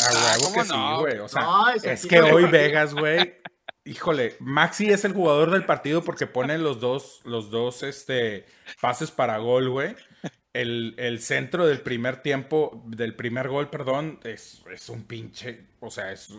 [0.02, 1.20] A huevo ¿cómo que sí, güey.
[1.20, 3.40] O sea, No, es que hoy Vegas, güey.
[3.84, 8.46] Híjole, Maxi es el jugador del partido porque pone los dos, los dos este,
[8.80, 9.96] pases para gol, güey.
[10.54, 15.66] El, el centro del primer tiempo, del primer gol, perdón, es, es un pinche.
[15.80, 16.30] O sea, es,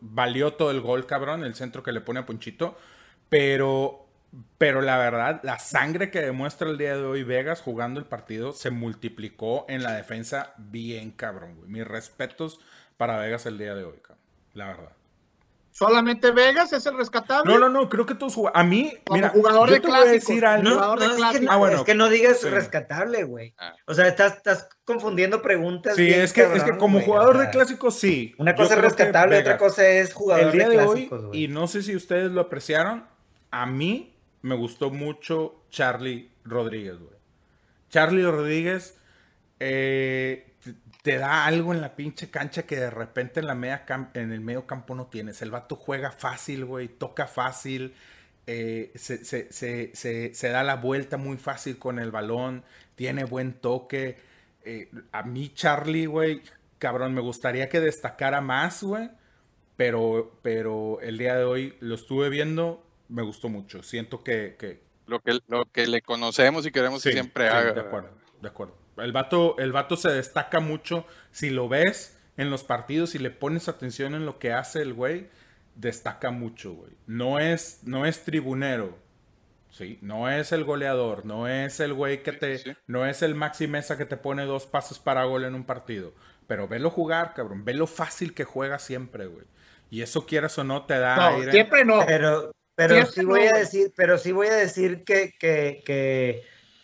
[0.00, 2.78] valió todo el gol, cabrón, el centro que le pone a Ponchito.
[3.28, 4.06] Pero,
[4.58, 8.52] pero la verdad, la sangre que demuestra el día de hoy Vegas jugando el partido
[8.52, 11.58] se multiplicó en la defensa bien, cabrón.
[11.66, 12.60] Mis respetos
[12.96, 14.22] para Vegas el día de hoy, cabrón.
[14.54, 15.01] La verdad.
[15.72, 17.50] Solamente Vegas es el rescatable.
[17.50, 18.60] No, no, no, creo que todos jugadores.
[18.60, 20.28] A mí, Como mira, jugador yo de te voy a clásicos.
[20.28, 20.68] decir algo.
[20.68, 21.44] No, jugador de no, es, que, clásico.
[21.44, 22.48] no- Ah, bueno, es que no digas sí.
[22.48, 23.54] rescatable, güey.
[23.58, 23.74] Ah.
[23.86, 25.96] O sea, estás, estás confundiendo preguntas.
[25.96, 28.34] Sí, es que, es que como güey, jugador de clásicos, sí.
[28.38, 31.26] Una Yo cosa es rescatable, otra cosa es jugador El día de de clásicos, hoy,
[31.28, 31.44] güey.
[31.44, 33.06] y no sé si ustedes lo apreciaron,
[33.50, 37.16] a mí me gustó mucho Charlie Rodríguez, güey.
[37.88, 38.98] Charlie Rodríguez
[39.58, 40.51] eh,
[41.02, 43.84] te- da algo en la pinche cancha que de repente en, la media
[44.14, 45.42] en el medio campo no tienes.
[45.42, 47.94] El vato juega fácil, güey, toca fácil,
[48.46, 53.24] eh, se, se- se- se- se da la vuelta muy fácil con el balón, tiene
[53.24, 54.16] buen toque.
[54.64, 56.42] Eh, a mí Charlie, güey,
[56.78, 59.10] cabrón, me gustaría que destacara más, güey.
[59.76, 63.82] Pero, pero el día de hoy lo estuve viendo, me gustó mucho.
[63.82, 67.72] Siento que, que, Lo que, lo que le conocemos y queremos que siempre sí, haga.
[67.72, 68.76] De acuerdo, de acuerdo.
[68.96, 71.06] El vato, el vato se destaca mucho.
[71.30, 74.94] Si lo ves en los partidos y le pones atención en lo que hace el
[74.94, 75.28] güey,
[75.74, 76.92] destaca mucho, güey.
[77.06, 78.98] No es, no es tribunero.
[79.70, 82.76] Sí, no es el goleador, no es el güey que te, sí.
[82.86, 86.12] no es el Maxi Mesa que te pone dos pases para gol en un partido.
[86.46, 89.46] Pero velo jugar, cabrón, ve lo fácil que juega siempre, güey.
[89.90, 91.52] Y eso quieras o no te da No, aire.
[91.52, 92.04] siempre no.
[92.06, 95.82] Pero, pero Siempre sí voy no, a decir, pero sí voy a decir que, que,
[95.86, 96.42] que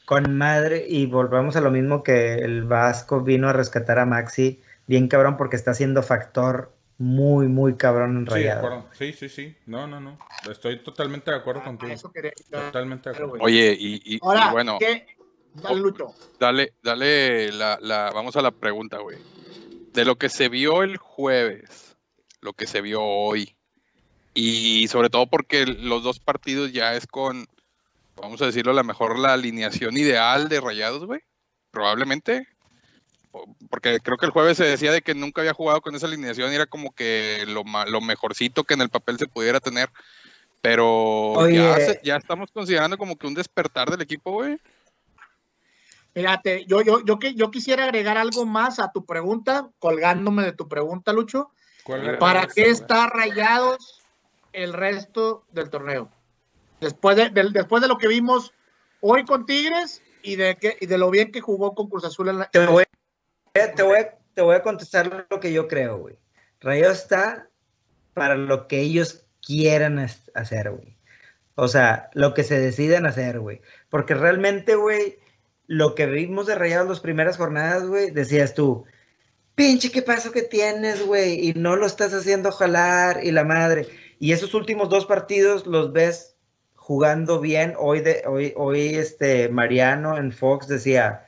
[0.08, 4.62] con madre, y volvamos a lo mismo que el Vasco vino a rescatar a Maxi,
[4.86, 8.64] bien cabrón, porque está siendo factor muy, muy cabrón en Sí, Rayados.
[8.64, 8.88] acuerdo.
[8.92, 9.54] Sí, sí, sí.
[9.66, 10.18] No, no, no.
[10.50, 11.92] Estoy totalmente de acuerdo A contigo.
[11.92, 12.32] eso quería.
[12.50, 13.34] Totalmente de acuerdo.
[13.44, 15.06] Oye, y, y- y Ahora, bueno, ¿qué?
[15.62, 15.82] Dale,
[16.40, 19.18] dale, dale la, la, vamos a la pregunta, güey.
[19.92, 21.98] De lo que se vio el jueves,
[22.40, 23.54] lo que se vio hoy,
[24.32, 27.46] y sobre todo porque los dos partidos ya es con,
[28.20, 31.20] vamos a decirlo, a lo mejor la alineación ideal de Rayados, güey.
[31.70, 32.46] Probablemente.
[33.70, 36.50] Porque creo que el jueves se decía de que nunca había jugado con esa alineación
[36.50, 39.90] y era como que lo, lo mejorcito que en el papel se pudiera tener.
[40.60, 41.56] Pero Oye.
[41.56, 44.58] ya, se- ya estamos considerando como que un despertar del equipo, güey.
[46.14, 50.52] Fíjate, yo, yo, yo, que- yo quisiera agregar algo más a tu pregunta, colgándome de
[50.52, 51.50] tu pregunta, Lucho.
[52.18, 54.02] ¿Para qué está rayados
[54.52, 56.10] el resto del torneo?
[56.80, 58.52] Después de, después de lo que vimos
[59.00, 62.28] hoy con Tigres y de, que, y de lo bien que jugó con Cruz Azul
[62.28, 62.50] en la...
[62.50, 62.84] Te voy,
[63.52, 63.98] te, voy,
[64.34, 66.16] te voy a contestar lo que yo creo, güey.
[66.60, 67.48] Rayados está
[68.14, 69.98] para lo que ellos quieran
[70.34, 70.96] hacer, güey.
[71.54, 73.60] O sea, lo que se deciden hacer, güey.
[73.88, 75.18] Porque realmente, güey,
[75.66, 78.84] lo que vimos de Rayados las primeras jornadas, güey, decías tú,
[79.54, 81.48] pinche, ¿qué paso que tienes, güey?
[81.48, 83.88] Y no lo estás haciendo jalar y la madre.
[84.20, 86.36] Y esos últimos dos partidos los ves
[86.88, 87.74] jugando bien.
[87.78, 91.26] Hoy, de, hoy, hoy este, Mariano en Fox decía,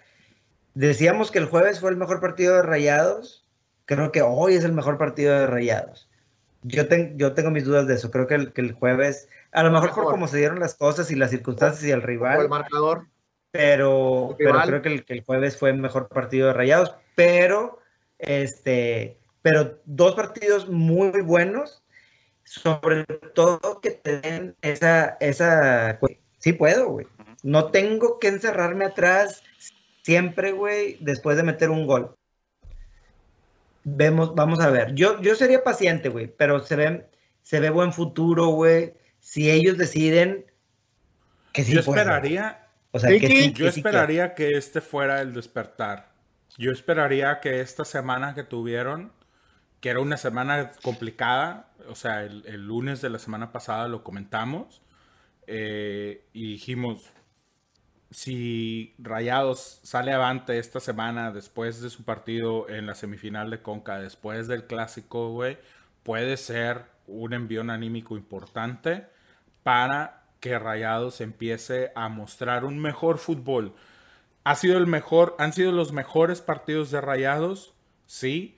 [0.72, 3.46] decíamos que el jueves fue el mejor partido de Rayados.
[3.84, 6.08] Creo que hoy es el mejor partido de Rayados.
[6.62, 8.11] Yo, ten- yo tengo mis dudas de eso.
[8.11, 11.11] Creo que el, que el jueves, a lo mejor por cómo se dieron las cosas
[11.11, 13.06] y las circunstancias y el o el rival, marcador.
[13.50, 14.66] pero, El pero rival.
[14.68, 16.94] creo que el, que el jueves fue el mejor partido de Rayados.
[17.16, 17.80] Pero,
[18.18, 21.82] este, pero dos partidos muy buenos,
[22.51, 26.01] sobre todo que te den esa, esa,
[26.38, 27.07] sí puedo, güey.
[27.44, 29.44] No tengo que encerrarme atrás
[30.03, 32.12] siempre, güey, después de meter un gol.
[33.84, 34.94] Vemos, vamos a ver.
[34.94, 37.07] Yo, yo sería paciente, güey, pero se ve,
[37.42, 38.94] se ve buen futuro, güey.
[39.20, 40.44] Si ellos deciden
[41.53, 45.22] que sí Yo esperaría, O sea, que sí, yo que sí esperaría que este fuera
[45.22, 46.11] el despertar.
[46.59, 49.12] Yo esperaría que esta semana que tuvieron,
[49.81, 54.83] que era una semana complicada, o sea, el, lunes de la semana pasada lo comentamos
[55.47, 57.11] eh, y dijimos,
[58.11, 64.01] si Rayados sale avante esta semana después de su partido en la semifinal de Conca,
[64.01, 65.59] después del clásico, güey,
[66.03, 69.07] puede ser un envión anímico importante
[69.62, 73.74] para que Rayados empiece a mostrar un mejor fútbol.
[74.43, 77.74] Ha sido el mejor, han sido los mejores partidos de Rayados,
[78.07, 78.57] sí.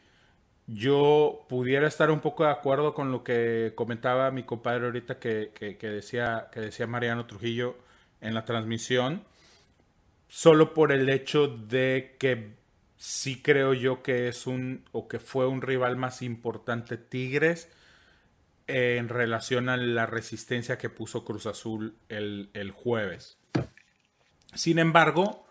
[0.67, 5.51] Yo pudiera estar un poco de acuerdo con lo que comentaba mi compadre ahorita que,
[5.55, 7.77] que- que decía, que decía Mariano Trujillo
[8.21, 9.25] en la transmisión,
[10.29, 12.55] solo por el hecho de que
[12.97, 17.69] sí creo yo que es un, o que fue un rival más importante Tigres
[18.69, 23.37] en relación a la resistencia que puso Cruz Azul el, el jueves.
[24.55, 25.45] Sin embargo,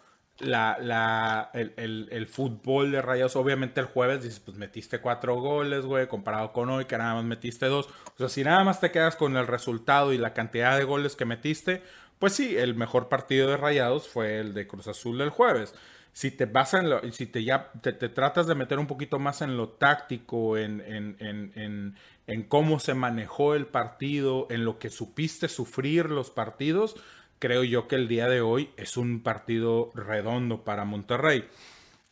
[0.43, 1.73] la, el,
[2.11, 6.69] el- fútbol de Rayados, obviamente el jueves dices, pues metiste cuatro goles, güey, comparado con
[6.69, 7.87] hoy que nada más metiste dos.
[7.87, 11.15] O sea, si nada más te quedas con el resultado y la cantidad de goles
[11.15, 11.83] que metiste,
[12.19, 15.73] pues sí, el mejor partido de Rayados fue el de Cruz Azul del jueves.
[16.13, 19.17] Si te vas en lo, si te ya te, te tratas de meter un poquito
[19.17, 21.95] más en lo táctico, en, en, en,
[22.27, 26.95] en cómo se manejó el partido, en lo que supiste sufrir los partidos,
[27.41, 31.43] creo yo que el día de hoy es un partido redondo para Monterrey.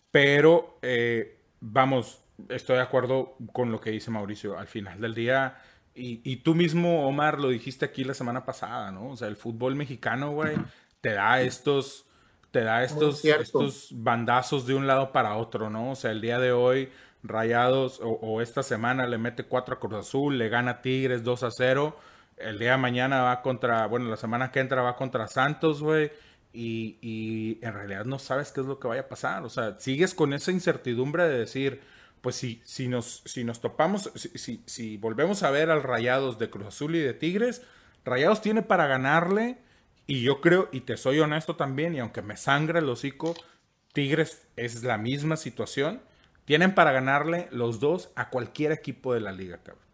[0.10, 2.20] Pero eh, vamos,
[2.50, 4.58] estoy de acuerdo con lo que dice Mauricio.
[4.58, 5.62] Al final del día,
[5.94, 9.12] y, y, tú mismo, Omar, lo dijiste aquí la semana pasada, ¿no?
[9.12, 10.58] O sea, el fútbol mexicano, güey,
[11.00, 12.08] te da estos,
[12.50, 15.92] te da estos, estos bandazos de un lado para otro, ¿no?
[15.92, 16.90] O sea, el día de hoy,
[17.22, 21.44] Rayados, o, o esta semana le mete 4 a Cruz Azul, le gana Tigres 2
[21.44, 21.96] a 0.
[22.40, 26.12] El día de mañana va contra, bueno, la semana que entra va contra Santos, güey.
[26.52, 29.44] Y, y, en realidad no sabes qué es lo que vaya a pasar.
[29.44, 31.82] O sea, sigues con esa incertidumbre de decir,
[32.22, 36.40] pues si, si, nos, si nos topamos, si, si, si, volvemos a ver al Rayados
[36.40, 37.62] de Cruz Azul y de Tigres,
[38.06, 39.58] Rayados tiene para ganarle.
[40.08, 43.36] Y yo creo, y te soy honesto también, y aunque me sangra el hocico,
[43.94, 46.02] Tigres es la misma situación.
[46.46, 49.89] Tienen para ganarle los dos a cualquier equipo de la liga, cabrón.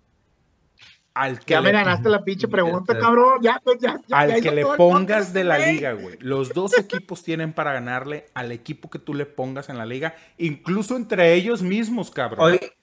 [1.16, 3.40] Al que ya le, me ganaste la pinche pregunta, cabrón.
[3.42, 6.18] Ya, pues, ya, ya, al que le pongas de la liga, güey.
[6.20, 10.14] Los dos equipos tienen para ganarle al equipo que tú le pongas en la liga,
[10.38, 12.46] incluso entre ellos mismos, cabrón.
[12.46, 12.74] Oye,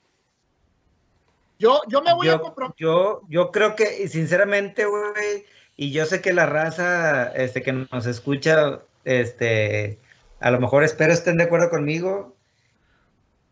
[1.58, 2.76] yo, yo me voy yo, a comprometer.
[2.78, 5.44] Yo, yo creo que, sinceramente, güey,
[5.76, 9.98] y yo sé que la raza este, que nos escucha, este,
[10.40, 12.34] a lo mejor espero estén de acuerdo conmigo.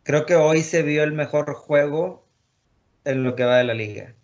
[0.04, 2.24] Creo que hoy se vio el mejor juego
[3.04, 4.14] en lo que va de la liga.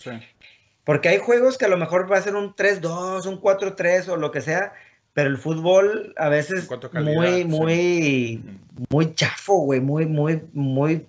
[0.00, 0.10] Sí.
[0.84, 4.16] Porque hay juegos que a lo mejor va a ser un 3-2, un 4-3 o
[4.16, 4.72] lo que sea,
[5.12, 8.44] pero el fútbol a veces calidad, muy, muy, sí.
[8.88, 11.06] muy chafo, güey, muy, muy, muy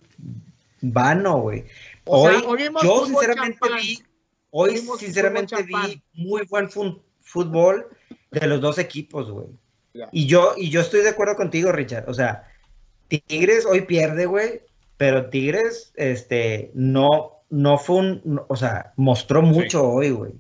[0.81, 1.65] vano, güey.
[2.05, 3.79] Hoy, sea, hoy yo sinceramente champán.
[3.79, 3.99] vi,
[4.49, 6.69] hoy Vimos sinceramente vi muy buen
[7.21, 7.87] fútbol
[8.31, 9.47] de los dos equipos, güey.
[9.93, 10.09] Yeah.
[10.11, 12.09] Y yo, y yo estoy de acuerdo contigo, Richard.
[12.09, 12.47] O sea,
[13.07, 14.61] Tigres hoy pierde, güey,
[14.97, 19.86] pero Tigres, este, no, no fue un, o sea, mostró mucho sí.
[19.86, 20.34] hoy, güey.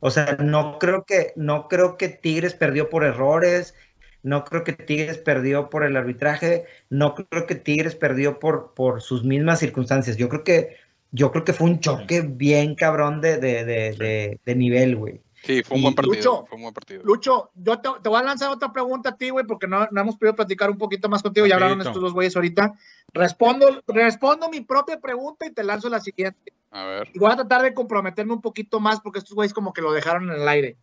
[0.00, 3.74] O sea, no creo que, no creo que Tigres perdió por errores,
[4.22, 9.00] no creo que Tigres perdió por el arbitraje, no creo que Tigres perdió por, por
[9.00, 10.16] sus mismas circunstancias.
[10.18, 10.76] Yo creo que,
[11.12, 15.23] yo creo que fue un choque bien cabrón de, de, de, de, de nivel, güey.
[15.44, 16.14] Sí, fue un buen partido.
[16.14, 17.02] Lucho, fue un buen partido.
[17.04, 20.00] Lucho yo te, te, voy a lanzar otra pregunta a ti, güey, porque no, no,
[20.00, 21.46] hemos podido platicar un poquito más contigo.
[21.46, 22.74] Ya hablaron estos dos güeyes ahorita.
[23.12, 26.52] Respondo, respondo mi propia pregunta y te lanzo la siguiente.
[26.70, 27.10] A ver.
[27.12, 29.92] Y voy a tratar de comprometerme un poquito más porque estos güeyes como que lo
[29.92, 30.76] dejaron en el aire.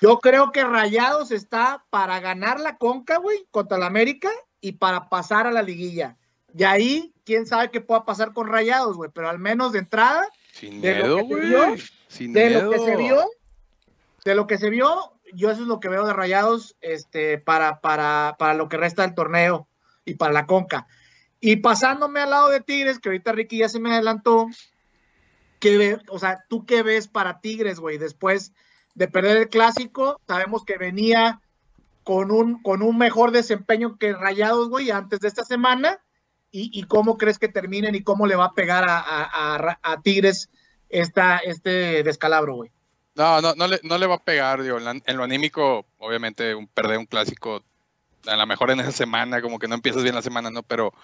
[0.00, 5.08] Yo creo que Rayados está para ganar la Conca, güey, contra la América y para
[5.08, 6.16] pasar a la liguilla.
[6.56, 10.26] Y ahí, quién sabe qué pueda pasar con Rayados, güey, pero al menos de entrada,
[10.52, 11.40] Sin de miedo, güey.
[11.42, 12.62] de miedo.
[12.62, 13.28] lo que se vio,
[14.28, 17.80] de lo que se vio, yo eso es lo que veo de Rayados este, para,
[17.80, 19.66] para, para lo que resta del torneo
[20.04, 20.86] y para la Conca.
[21.40, 24.46] Y pasándome al lado de Tigres, que ahorita Ricky ya se me adelantó,
[25.60, 27.96] ¿qué ve, o sea, ¿tú qué ves para Tigres, güey?
[27.96, 28.52] Después
[28.94, 31.40] de perder el clásico, sabemos que venía
[32.04, 35.98] con un, con un mejor desempeño que Rayados, güey, antes de esta semana.
[36.50, 39.78] ¿Y, y cómo crees que terminen y cómo le va a pegar a, a, a,
[39.82, 40.50] a Tigres
[40.88, 42.72] esta, este descalabro, güey?
[43.18, 46.68] No, no, no le, no le va a pegar, digo, en, lo anímico, obviamente, un,
[46.68, 47.64] perder un clásico,
[48.28, 50.62] a lo mejor en esa semana, como que no empiezas bien la semana, ¿no?
[50.62, 50.94] Pero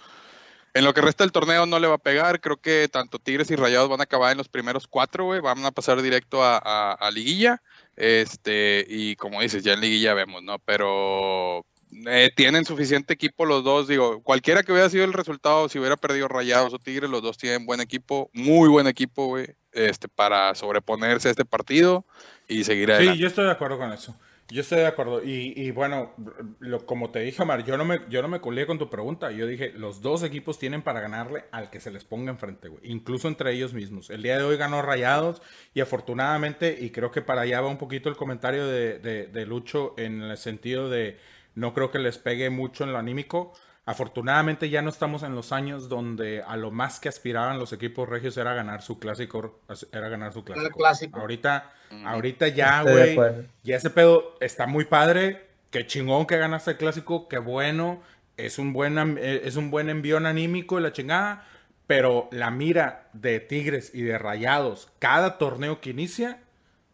[0.75, 3.51] en lo que resta del torneo no le va a pegar, creo que tanto Tigres
[3.51, 6.57] y Rayados van a acabar en los primeros cuatro, güey, van a pasar directo a,
[6.65, 7.61] a, a, Liguilla,
[7.97, 10.61] este, y como dices, ya en Liguilla vemos, ¿no?
[10.61, 11.67] Pero
[12.07, 15.97] eh, tienen suficiente equipo los dos, digo, cualquiera que hubiera sido el resultado, si hubiera
[15.97, 20.55] perdido Rayados o Tigres, los dos tienen buen equipo, muy buen equipo, güey, este, para
[20.55, 22.05] sobreponerse a este partido
[22.49, 23.17] y seguir adelante.
[23.17, 24.17] Sí, yo estoy de acuerdo con eso.
[24.51, 25.25] Yo estoy de acuerdo.
[25.25, 26.13] Y, y bueno,
[26.59, 29.33] lo, como te dije, Omar, yo no, me, yo no me colé con tu pregunta.
[29.33, 32.83] Yo dije, los dos equipos tienen para ganarle al que se les ponga enfrente, güey.
[32.85, 34.11] Incluso entre ellos mismos.
[34.11, 35.41] El día de hoy ganó Rayados
[35.73, 39.47] y afortunadamente, y creo que para allá va un poquito el comentario de, de, de
[39.47, 41.19] Lucho en el sentido de
[41.55, 43.53] no creo que les pegue mucho en lo anímico.
[43.87, 48.09] Afortunadamente ya no estamos en los años donde a lo más que aspiraban los equipos
[48.09, 49.61] regios era ganar su clásico,
[49.93, 50.79] era ganar su clásico.
[50.79, 51.21] clásico.
[51.21, 52.07] Ahorita, mm.
[52.07, 53.19] ahorita ya, güey,
[53.63, 55.49] ya ese pedo está muy padre.
[55.71, 58.01] Qué chingón que ganaste el clásico, qué bueno.
[58.37, 61.47] Es un buen, es un buen envión anímico y la chingada.
[61.87, 66.39] Pero la mira de Tigres y de Rayados, cada torneo que inicia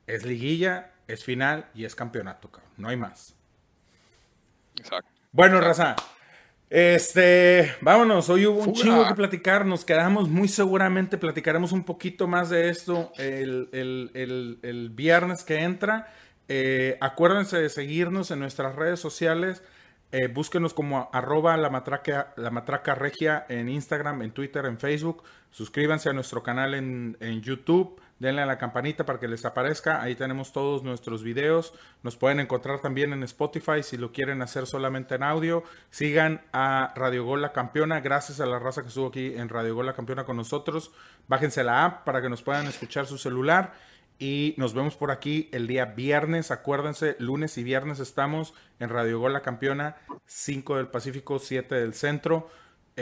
[0.09, 2.73] es liguilla, es final y es campeonato, cabrón.
[2.77, 3.37] No hay más.
[4.81, 5.11] Exacto.
[5.33, 5.95] Bueno, Raza,
[6.73, 8.81] Este, vámonos, hoy hubo un Fuga.
[8.81, 14.11] chingo que platicar, nos quedamos muy seguramente, platicaremos un poquito más de esto el, el-
[14.15, 16.07] el- el viernes que entra.
[16.49, 19.65] Eh, acuérdense de seguirnos en nuestras redes sociales,
[20.13, 25.25] eh, búsquenos como arroba la matraca, la matraca regia en Instagram, en Twitter, en Facebook,
[25.51, 30.01] suscríbanse a nuestro canal en, en YouTube, denle a la campanita para que les aparezca,
[30.01, 34.67] ahí tenemos todos nuestros videos, nos pueden encontrar también en Spotify si lo quieren hacer
[34.67, 39.09] solamente en audio, sigan a Radio Gol La Campeona, gracias a la raza que estuvo
[39.09, 40.93] aquí en Radio Gol La Campeona con nosotros,
[41.27, 43.73] bájense la app para que nos puedan escuchar su celular.
[44.23, 46.51] Y nos vemos por aquí el día viernes.
[46.51, 49.97] Acuérdense, lunes y viernes estamos en Radio Gol La Campeona,
[50.27, 52.51] 5 del Pacífico, 7 del Centro.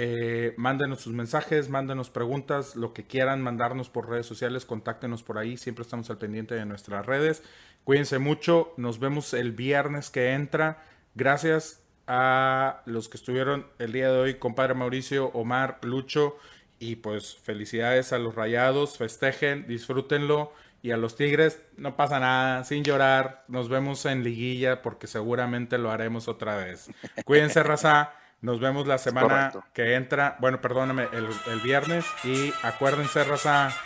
[0.00, 5.38] Eh, mándenos sus mensajes, mándenos preguntas, lo que quieran mandarnos por redes sociales, contáctenos por
[5.38, 5.56] ahí.
[5.56, 7.42] Siempre estamos al pendiente de nuestras redes.
[7.82, 8.72] Cuídense mucho.
[8.76, 10.84] Nos vemos el viernes que entra.
[11.16, 16.36] Gracias a los que estuvieron el día de hoy, compadre Mauricio, Omar, Lucho.
[16.78, 20.52] Y pues felicidades a los rayados, festejen, disfrútenlo.
[20.80, 23.44] Y a los Tigres, no pasa nada, sin llorar.
[23.48, 26.88] Nos vemos en liguilla porque seguramente lo haremos otra vez.
[27.24, 28.12] Cuídense, raza.
[28.40, 29.64] Nos vemos la semana correcto.
[29.74, 30.36] que entra.
[30.38, 32.04] Bueno, perdóname, el, el viernes.
[32.24, 33.70] Y acuérdense, raza.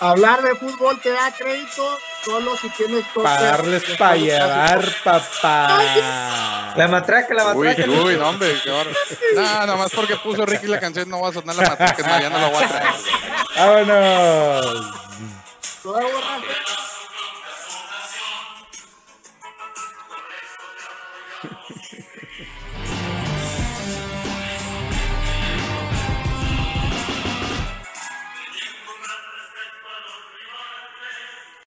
[0.00, 6.72] Hablar de fútbol te da crédito solo si tienes Para darles para llevar, papá.
[6.76, 7.90] La matraca, la Uy, matraca.
[7.90, 8.54] uy, no, hombre.
[9.34, 12.30] No, nomás porque puso Ricky la canción no va a sonar la matraca, no, ya
[12.30, 12.94] no la voy a traer.
[13.56, 14.94] Vámonos.